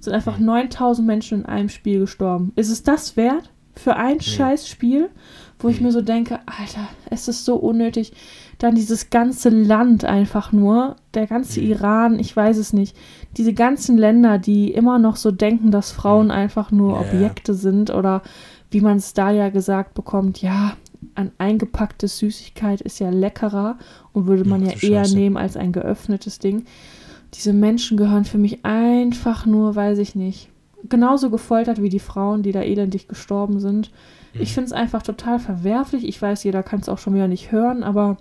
[0.00, 0.46] sind einfach Mhm.
[0.46, 2.52] 9000 Menschen in einem Spiel gestorben.
[2.56, 5.10] Ist es das wert für ein scheiß Spiel,
[5.60, 5.86] wo ich Mhm.
[5.86, 8.12] mir so denke, Alter, es ist so unnötig.
[8.58, 11.66] Dann dieses ganze Land einfach nur, der ganze Mhm.
[11.70, 12.96] Iran, ich weiß es nicht.
[13.36, 16.30] Diese ganzen Länder, die immer noch so denken, dass Frauen Mhm.
[16.32, 16.98] einfach nur.
[17.00, 18.22] Objekte sind oder
[18.70, 20.72] wie man es da ja gesagt bekommt, ja,
[21.14, 23.78] ein eingepacktes Süßigkeit ist ja leckerer
[24.12, 25.16] und würde man Ach ja eher Scheiße.
[25.16, 26.64] nehmen als ein geöffnetes Ding.
[27.34, 30.48] Diese Menschen gehören für mich einfach nur, weiß ich nicht,
[30.88, 33.90] genauso gefoltert wie die Frauen, die da elendig gestorben sind.
[34.34, 34.54] Ich Mhm.
[34.54, 36.04] finde es einfach total verwerflich.
[36.06, 38.16] Ich weiß, jeder kann es auch schon wieder nicht hören, aber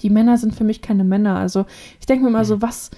[0.00, 1.36] die Männer sind für mich keine Männer.
[1.36, 1.66] Also
[2.00, 2.46] ich denke mir mal Mhm.
[2.48, 2.90] so, was.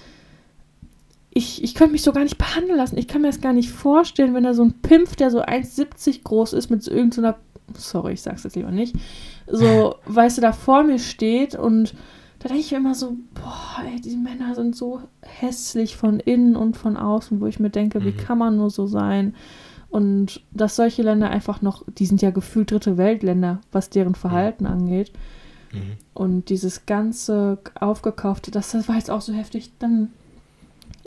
[1.35, 2.97] Ich, ich könnte mich so gar nicht behandeln lassen.
[2.97, 6.23] Ich kann mir das gar nicht vorstellen, wenn da so ein Pimpf, der so 1,70
[6.23, 7.37] groß ist, mit so irgendeiner.
[7.75, 8.95] sorry, ich sag's jetzt lieber nicht.
[9.47, 11.95] So, weißt du, da vor mir steht und
[12.39, 16.55] da denke ich mir immer so, boah, ey, die Männer sind so hässlich von innen
[16.55, 18.17] und von außen, wo ich mir denke, wie Mhm.
[18.17, 19.33] kann man nur so sein?
[19.89, 24.65] Und dass solche Länder einfach noch, die sind ja gefühlt dritte Weltländer, was deren Verhalten
[24.65, 25.13] angeht.
[25.71, 25.93] Mhm.
[26.13, 29.71] Und dieses ganze aufgekaufte, das, das war jetzt auch so heftig.
[29.79, 30.11] Dann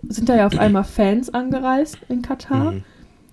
[0.08, 2.72] sind da ja auf einmal Fans angereist in Katar.
[2.72, 2.82] Mhm.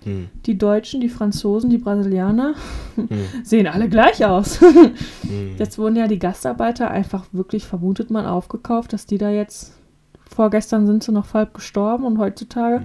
[0.05, 0.29] Mhm.
[0.45, 2.55] Die Deutschen, die Franzosen, die Brasilianer
[2.95, 3.07] Mhm.
[3.43, 4.59] sehen alle gleich aus.
[4.61, 5.55] Mhm.
[5.57, 9.73] Jetzt wurden ja die Gastarbeiter einfach wirklich, vermutet man, aufgekauft, dass die da jetzt,
[10.29, 12.81] vorgestern sind sie noch halb gestorben und heutzutage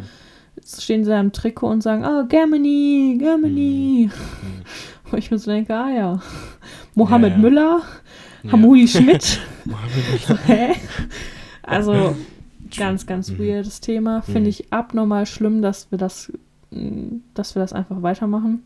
[0.64, 4.10] stehen sie da im Trikot und sagen, oh, Germany, Germany.
[5.10, 6.20] Wo ich mir so denke, ah ja,
[6.94, 7.42] Mohammed Ja, ja.
[7.42, 7.80] Müller,
[8.42, 8.52] Ja.
[8.52, 9.40] Hamudi Schmidt.
[9.64, 10.74] Mohammed So, hä?
[11.62, 12.14] Also,
[12.76, 13.38] ganz, ganz Mhm.
[13.38, 14.22] weirdes Thema.
[14.22, 14.46] Finde Mhm.
[14.48, 16.32] ich abnormal schlimm, dass wir das,
[16.70, 18.62] mh, dass wir das einfach weitermachen.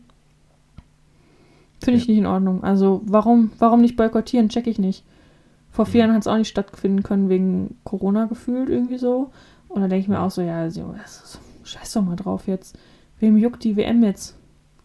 [1.83, 2.11] Finde ich Ja.
[2.11, 2.63] nicht in Ordnung.
[2.63, 4.49] Also warum, warum nicht boykottieren?
[4.49, 5.03] Check ich nicht.
[5.71, 6.07] Vor vier Mhm.
[6.07, 9.31] Jahren hat es auch nicht stattfinden können wegen Corona gefühlt irgendwie so.
[9.69, 10.93] Und dann denke ich mir auch so, ja, also,
[11.63, 12.77] scheiß doch mal drauf jetzt.
[13.19, 14.35] Wem juckt die WM jetzt?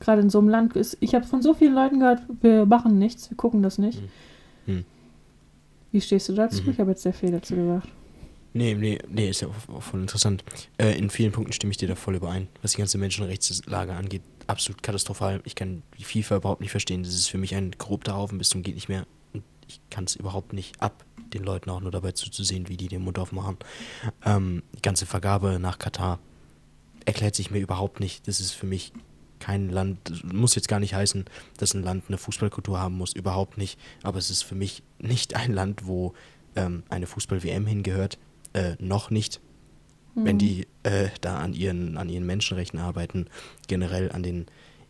[0.01, 0.97] Gerade in so einem Land ist.
[1.01, 4.01] Ich habe von so vielen Leuten gehört, wir machen nichts, wir gucken das nicht.
[4.67, 4.75] Mhm.
[4.75, 4.85] Mhm.
[5.93, 6.63] Wie stehst du dazu?
[6.63, 6.71] Mhm.
[6.71, 7.89] Ich habe jetzt sehr viel dazu gesagt.
[8.55, 10.43] Nee, nee, nee, ist ja auch, voll interessant.
[10.79, 12.49] Äh, in vielen Punkten stimme ich dir da voll überein.
[12.63, 15.41] Was die ganze Menschenrechtslage angeht, absolut katastrophal.
[15.45, 17.03] Ich kann die FIFA überhaupt nicht verstehen.
[17.03, 19.07] Das ist für mich ein korrupter Haufen bis zum geht nicht mehr.
[19.33, 22.89] Und ich kann es überhaupt nicht ab, den Leuten auch nur dabei zuzusehen, wie die
[22.89, 23.59] den Mund aufmachen.
[24.25, 26.19] Ähm, die ganze Vergabe nach Katar
[27.05, 28.27] erklärt sich mir überhaupt nicht.
[28.27, 28.93] Das ist für mich
[29.39, 31.25] kein Land, muss jetzt gar nicht heißen,
[31.59, 33.79] dass ein Land eine Fußballkultur haben muss, überhaupt nicht.
[34.03, 36.15] Aber es ist für mich nicht ein Land, wo
[36.57, 38.19] ähm, eine Fußball-WM hingehört.
[38.53, 39.41] Äh, noch nicht,
[40.15, 40.39] wenn Mhm.
[40.39, 43.27] die äh, da an ihren, an ihren Menschenrechten arbeiten,
[43.67, 44.47] generell an den,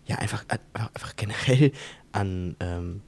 [0.07, 1.73] ja, einfach, einfach, generell
[2.13, 3.03] an, ähm,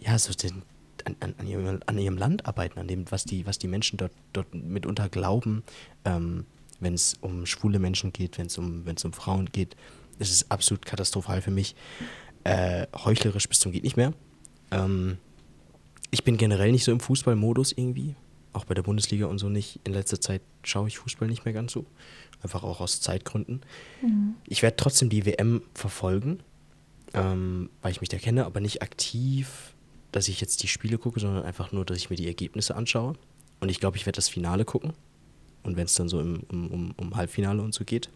[0.00, 0.62] ja, so den,
[1.04, 3.96] an, an, an, ihrem, an ihrem Land arbeiten, an dem, was die, was die Menschen
[3.96, 5.64] dort, dort mitunter glauben,
[6.04, 6.46] ähm,
[6.80, 9.76] wenn es um schwule Menschen geht, wenn es um, wenn es um Frauen geht.
[10.18, 11.74] Das ist absolut katastrophal für mich.
[12.44, 14.12] Äh, heuchlerisch bis zum geht nicht mehr.
[14.70, 15.18] Ähm,
[16.10, 18.14] ich bin generell nicht so im Fußballmodus irgendwie.
[18.52, 19.80] Auch bei der Bundesliga und so nicht.
[19.84, 21.86] In letzter Zeit schaue ich Fußball nicht mehr ganz so.
[22.42, 23.62] Einfach auch aus Zeitgründen.
[24.02, 24.34] Mhm.
[24.46, 26.40] Ich werde trotzdem die WM verfolgen,
[27.14, 29.74] ähm, weil ich mich da kenne, aber nicht aktiv,
[30.10, 33.14] dass ich jetzt die Spiele gucke, sondern einfach nur, dass ich mir die Ergebnisse anschaue.
[33.60, 34.92] Und ich glaube, ich werde das Finale gucken.
[35.62, 38.10] Und wenn es dann so im, um, um, um Halbfinale und so geht.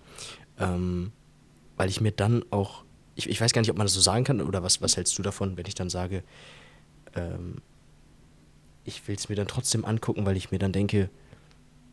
[0.58, 1.12] Ähm,
[1.76, 4.24] weil ich mir dann auch, ich, ich weiß gar nicht, ob man das so sagen
[4.24, 6.24] kann, oder was, was hältst du davon, wenn ich dann sage,
[7.14, 7.58] ähm,
[8.86, 11.10] ich will es mir dann trotzdem angucken, weil ich mir dann denke,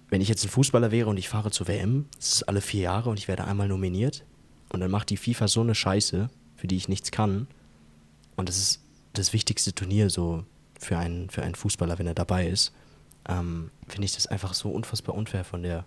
[0.09, 2.81] wenn ich jetzt ein Fußballer wäre und ich fahre zur WM, das ist alle vier
[2.81, 4.23] Jahre und ich werde einmal nominiert
[4.69, 7.47] und dann macht die FIFA so eine Scheiße, für die ich nichts kann.
[8.35, 10.45] Und das ist das wichtigste Turnier so
[10.79, 12.73] für einen, für einen Fußballer, wenn er dabei ist.
[13.27, 15.85] Ähm, Finde ich das einfach so unfassbar unfair von der,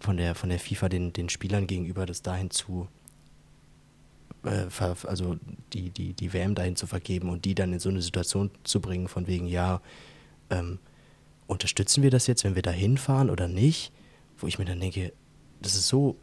[0.00, 2.88] von der, von der FIFA den, den Spielern gegenüber, das dahin zu,
[4.46, 5.36] also
[5.72, 8.80] die, die, die WM dahin zu vergeben und die dann in so eine Situation zu
[8.80, 9.80] bringen, von wegen, ja,
[10.50, 10.78] ähm,
[11.46, 13.92] unterstützen wir das jetzt, wenn wir da hinfahren oder nicht?
[14.38, 15.12] Wo ich mir dann denke,
[15.60, 16.16] das ist so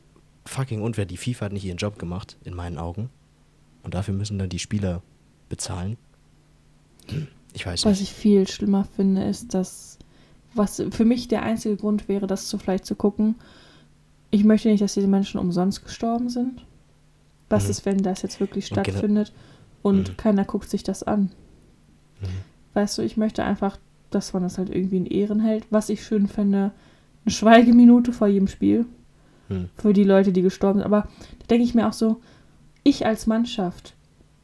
[0.45, 1.05] fucking unfair.
[1.05, 3.09] Die FIFA hat nicht ihren Job gemacht, in meinen Augen.
[3.83, 5.01] Und dafür müssen dann die Spieler
[5.49, 5.97] bezahlen.
[7.53, 8.12] Ich weiß Was nicht.
[8.12, 9.97] ich viel schlimmer finde, ist, dass,
[10.53, 13.36] was für mich der einzige Grund wäre, das zu vielleicht zu gucken,
[14.31, 16.65] ich möchte nicht, dass diese Menschen umsonst gestorben sind.
[17.53, 17.69] Was Mhm.
[17.71, 19.33] ist, wenn das jetzt wirklich Und gene- stattfindet
[19.81, 20.17] und Mhm.
[20.17, 21.31] keiner guckt sich das an?
[22.21, 22.27] Mhm.
[22.73, 23.77] Weißt du, ich möchte einfach,
[24.09, 25.65] dass man das halt irgendwie in Ehren hält.
[25.69, 26.71] Was ich schön fände,
[27.25, 28.85] eine Schweigeminute vor jedem Spiel
[29.49, 29.69] Hm.
[29.77, 30.85] für die Leute, die gestorben sind.
[30.85, 31.07] Aber
[31.39, 32.19] da denke ich mir auch so,
[32.83, 33.93] ich als Mannschaft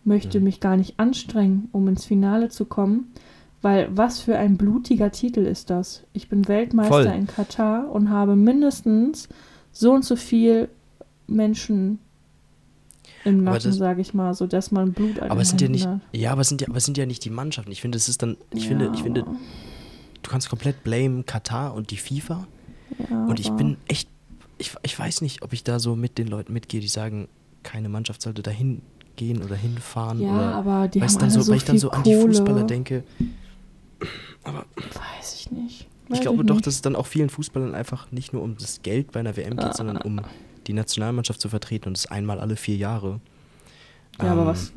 [0.05, 0.45] möchte Mhm.
[0.45, 3.11] mich gar nicht anstrengen, um ins Finale zu kommen,
[3.61, 6.03] weil was für ein blutiger Titel ist das?
[6.13, 7.05] Ich bin Weltmeister Voll.
[7.07, 9.27] in Katar und habe mindestens
[9.71, 10.69] so und so viel
[11.27, 11.99] Menschen
[13.25, 15.99] Nacken, das- sage ich mal, so dass man Blut an Aber sind ja nicht, hat.
[16.13, 17.71] ja, aber sind ja, aber sind ja nicht die Mannschaften.
[17.71, 21.73] Ich finde, es ist dann, ich Ja, finde, ich finde, du kannst komplett blame Katar
[21.73, 22.47] und die FIFA.
[23.09, 24.09] ja, Und ich bin echt,
[24.57, 27.27] ich, ich weiß nicht, ob ich da so mit den Leuten mitgehe, die sagen,
[27.63, 28.81] keine Mannschaft sollte dahin
[29.15, 30.21] gehen oder hinfahren.
[30.21, 32.15] Ja, oder, aber die haben dann so, so weil ich dann so an die.
[32.15, 33.03] Fußballer denke.
[34.43, 34.65] Aber
[35.19, 35.87] Weiß ich nicht.
[36.05, 36.67] ich Weiß glaube doch, nicht.
[36.67, 39.57] dass es dann auch vielen Fußballern einfach nicht nur um das Geld bei einer WM
[39.57, 39.73] geht, Ah.
[39.73, 40.21] sondern um
[40.69, 43.19] die Nationalmannschaft zu vertreten und das einmal alle vier Jahre.
[44.21, 44.71] Ja, aber Ähm, was,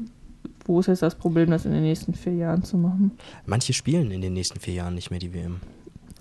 [0.65, 3.11] wo ist jetzt das Problem, das in den nächsten vier Jahren zu machen?
[3.47, 5.61] Manche spielen in den nächsten vier Jahren nicht mehr die WM.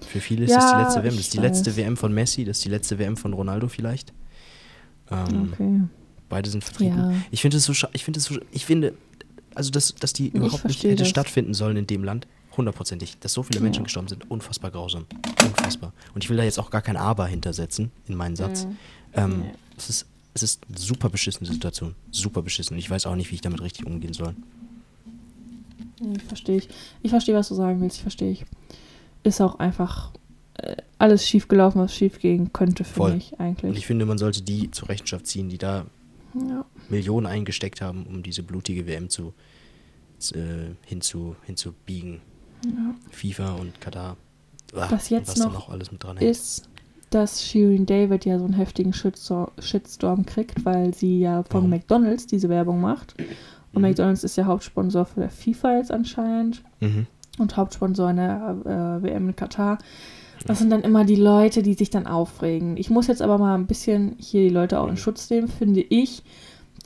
[0.01, 1.15] Für viele ist Ja, das die letzte WM.
[1.15, 1.77] Das ist die letzte weiß.
[1.77, 4.11] WM von Messi, das ist die letzte WM von Ronaldo vielleicht.
[5.09, 5.81] Ähm, Okay.
[6.29, 6.97] Beide sind vertreten.
[6.97, 7.13] Ja.
[7.31, 8.93] Ich finde es so, ich finde es so, ich finde,
[9.53, 11.09] also dass, dass die überhaupt nicht hätte das.
[11.09, 12.25] stattfinden sollen in dem Land,
[12.57, 13.17] hundertprozentig.
[13.19, 13.85] Dass so viele Menschen Ja.
[13.85, 15.05] gestorben sind, unfassbar grausam.
[15.43, 15.93] Unfassbar.
[16.13, 18.65] Und ich will da jetzt auch gar kein Aber hintersetzen in meinen Satz.
[18.65, 18.77] Mhm.
[19.13, 19.51] Ähm, Nee.
[19.77, 21.95] es, ist, es ist eine super beschissene Situation.
[22.11, 22.77] Super beschissen.
[22.77, 24.35] Ich weiß auch nicht, wie ich damit richtig umgehen soll.
[25.99, 26.69] Nee, verstehe ich.
[27.03, 27.97] Ich verstehe, was du sagen willst.
[27.97, 28.45] Ich verstehe ich.
[29.23, 30.11] Ist auch einfach
[30.55, 33.13] äh, alles schief gelaufen, was schief gehen könnte für Voll.
[33.15, 33.77] mich Und eigentlich.
[33.77, 35.85] ich finde, man sollte die zur Rechenschaft ziehen, die da
[36.33, 36.65] ja.
[36.89, 39.33] Millionen eingesteckt haben, um diese blutige WM zu,
[40.33, 42.21] äh, hinzu, hinzubiegen.
[42.65, 42.95] Ja.
[43.11, 44.17] FIFA und Katar.
[44.75, 46.29] Ah, Was jetzt was noch noch alles mit dran hängt.
[46.29, 46.69] Ist,
[47.09, 51.69] dass Shirin David ja so einen heftigen Shitstorm, kriegt, weil sie ja von Warum?
[51.71, 53.15] McDonalds diese Werbung macht.
[53.73, 53.89] Und Mhm.
[53.89, 56.63] McDonalds ist ja Hauptsponsor für der FIFA jetzt anscheinend.
[56.79, 57.07] Mhm.
[57.39, 58.57] und Hauptsponsor in der
[58.99, 59.77] äh, WM in Katar.
[60.45, 62.75] Das sind dann immer die Leute, die sich dann aufregen.
[62.75, 65.79] Ich muss jetzt aber mal ein bisschen hier die Leute auch in Schutz nehmen, finde
[65.81, 66.23] ich.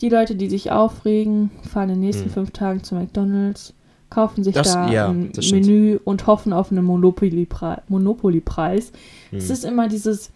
[0.02, 2.32] Die Leute, die sich aufregen, fahren in den nächsten Hm.
[2.32, 3.74] fünf Tagen zu McDonalds,
[4.10, 5.32] kaufen sich Das- da ja, ein.
[5.52, 7.80] Menü und hoffen auf einen Monopoly-Preis.
[7.90, 8.92] Monopoly-Preis.
[9.32, 9.38] Hm.
[9.38, 10.32] Es ist immer dieses,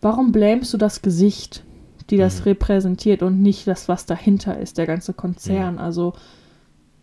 [0.00, 1.64] warum blamest du das Gesicht,
[2.10, 2.44] die das Mhm.
[2.44, 5.78] repräsentiert und nicht das, was dahinter ist, der ganze Konzern.
[5.78, 6.14] Also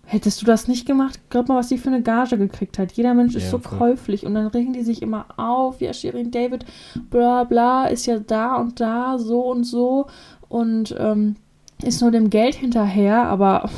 [0.07, 2.91] hättest du das nicht gemacht, glaub mal, was die für eine Gage gekriegt hat.
[2.93, 3.77] Jeder Mensch ist Ja, so voll.
[3.79, 6.65] käuflich und dann regen die sich immer auf, ja, Shirin David,
[7.09, 10.07] bla bla, ist ja da und da, so und so
[10.47, 11.35] und ähm,
[11.83, 13.69] ist nur dem Geld hinterher, aber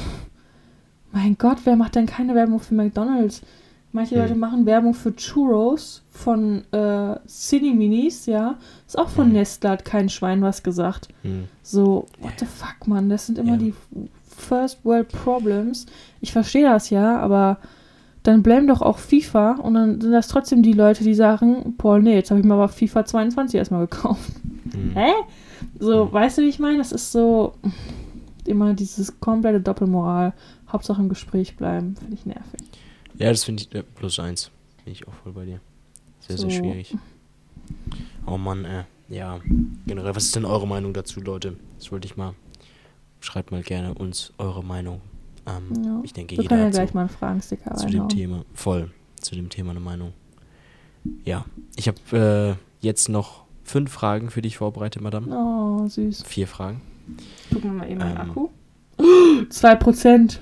[1.18, 3.42] mein Gott, wer macht denn keine Werbung für McDonalds?
[3.92, 4.22] Manche Hm.
[4.22, 8.56] Leute machen Werbung für Churros von äh, Cine Minis, ja.
[8.86, 9.34] Ist auch von Hm.
[9.34, 11.08] Nestle, hat kein Schwein was gesagt.
[11.24, 11.46] Hm.
[11.64, 13.58] So, what the fuck, Mann, das sind immer Ja.
[13.58, 13.74] die
[14.36, 15.86] First World Problems.
[16.22, 17.58] Ich verstehe das ja, aber
[18.24, 22.02] dann blame doch auch FIFA und dann sind das trotzdem die Leute, die sagen, Paul,
[22.04, 24.32] nee, jetzt habe ich mir aber FIFA 22 erstmal gekauft.
[24.74, 24.92] Hm.
[24.94, 25.12] Hä?
[25.80, 26.14] So, Hm.
[26.14, 26.78] weißt du, wie ich meine?
[26.78, 27.54] Das ist so
[28.46, 30.34] immer dieses komplette Doppelmoral.
[30.72, 32.60] Hauptsache im Gespräch bleiben, finde ich nervig.
[33.18, 34.52] Ja, das finde ich äh, plus eins.
[34.84, 35.60] Bin ich auch voll bei dir.
[36.20, 36.56] Sehr, sehr So.
[36.58, 36.96] schwierig.
[38.26, 38.84] Oh Mann, äh.
[39.10, 39.40] Ja,
[39.86, 41.56] generell, was ist denn eure Meinung dazu, Leute?
[41.78, 42.34] Das wollte ich mal.
[43.22, 45.00] Schreibt mal gerne uns eure Meinung.
[45.48, 46.02] Ähm, Ja.
[46.04, 48.10] Ich denke, Wir jeder können ja gleich so mal einen Fragensticker zu dem reinhauen.
[48.10, 48.92] Thema, voll,
[49.22, 50.12] zu dem Thema eine Meinung.
[51.24, 51.46] Ja,
[51.78, 55.28] ich habe äh, jetzt noch fünf Fragen für dich vorbereitet, Madame.
[55.34, 56.24] Oh, süß.
[56.24, 56.82] Vier Fragen.
[57.54, 58.08] Gucken wir mal eben Ähm.
[58.10, 58.50] den Akku.
[59.50, 60.40] 2%.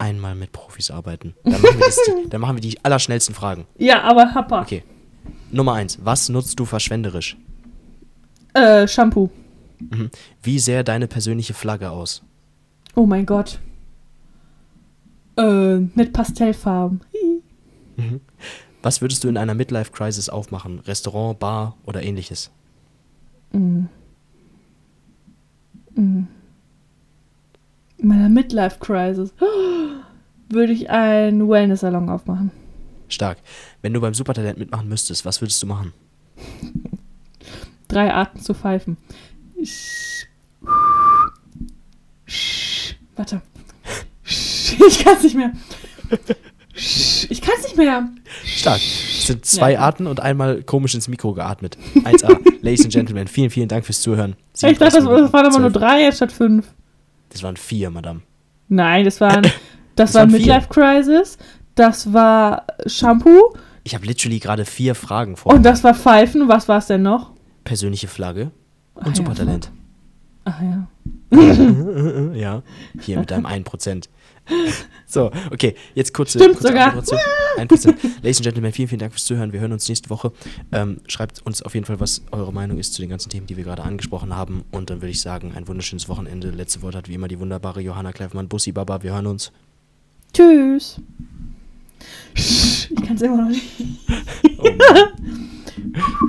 [0.00, 1.34] Einmal mit Profis arbeiten.
[1.44, 3.66] Dann machen wir, das, dann machen wir die allerschnellsten Fragen.
[3.76, 4.62] Ja, aber Happa.
[4.62, 4.82] Okay.
[5.50, 5.98] Nummer eins.
[6.02, 7.36] Was nutzt du verschwenderisch?
[8.54, 9.28] Äh, Shampoo.
[9.78, 10.10] Mhm.
[10.42, 12.22] Wie sähe deine persönliche Flagge aus?
[12.94, 13.58] Oh mein Gott.
[15.36, 17.00] Äh, mit Pastellfarben.
[17.96, 18.20] Mhm.
[18.82, 20.80] Was würdest du in einer Midlife-Crisis aufmachen?
[20.80, 22.50] Restaurant, Bar oder ähnliches?
[23.52, 23.84] Mm.
[25.94, 26.22] Mm.
[27.98, 29.34] In meiner Midlife-Crisis
[30.52, 32.50] würde ich einen Wellness-Salon aufmachen.
[33.08, 33.38] Stark.
[33.82, 35.92] Wenn du beim Supertalent mitmachen müsstest, was würdest du machen?
[37.88, 38.96] Drei Arten zu pfeifen.
[39.62, 40.26] Sch-
[42.26, 43.42] Sch- Warte.
[44.24, 45.52] Sch- Ich kann es nicht mehr.
[46.76, 48.08] Sch- Ich kann es nicht mehr.
[48.44, 48.78] Stark.
[48.80, 49.80] Es sind zwei Ja.
[49.80, 51.76] Arten und einmal komisch ins Mikro geatmet.
[52.04, 52.38] 1A.
[52.62, 54.36] Ladies and Gentlemen, vielen, vielen Dank fürs Zuhören.
[54.54, 55.72] Ich dachte, das, waren aber nur 12.
[55.72, 56.66] drei statt fünf.
[57.30, 58.20] Das waren vier, Madame.
[58.68, 59.42] Nein, das waren,
[60.00, 60.26] das, Das war.
[60.26, 61.38] Midlife Crisis,
[61.74, 65.52] das war Shampoo Ich habe literally gerade vier Fragen vor.
[65.52, 66.48] und das war Pfeifen.
[66.48, 67.32] Was war es denn noch?
[67.64, 68.50] Persönliche Flagge
[68.94, 69.16] Ach und ja.
[69.16, 69.70] Supertalent.
[70.44, 70.88] Ach ja.
[72.34, 72.62] ja,
[73.00, 74.08] hier mit deinem 1%.
[75.06, 76.92] So, okay, jetzt kurze, Stimmt kurze sogar.
[76.92, 77.94] Anmoderation.
[77.94, 77.94] 1%.
[78.22, 79.52] Ladies and Gentlemen, vielen, vielen Dank fürs Zuhören.
[79.52, 80.32] Wir hören uns nächste Woche.
[80.70, 83.56] Ähm, schreibt uns auf jeden Fall, was eure Meinung ist zu den ganzen Themen, die
[83.56, 84.64] wir gerade angesprochen haben.
[84.70, 86.50] Und dann würde ich sagen, ein wunderschönes Wochenende.
[86.50, 88.48] Letzte Wort hat wie immer die wunderbare Johanna Kleifmann.
[88.48, 89.50] Bussi Baba, wir hören uns.
[90.32, 90.96] Tschüss.
[92.34, 93.64] Ich kann es immer noch nicht.
[94.58, 94.68] Oh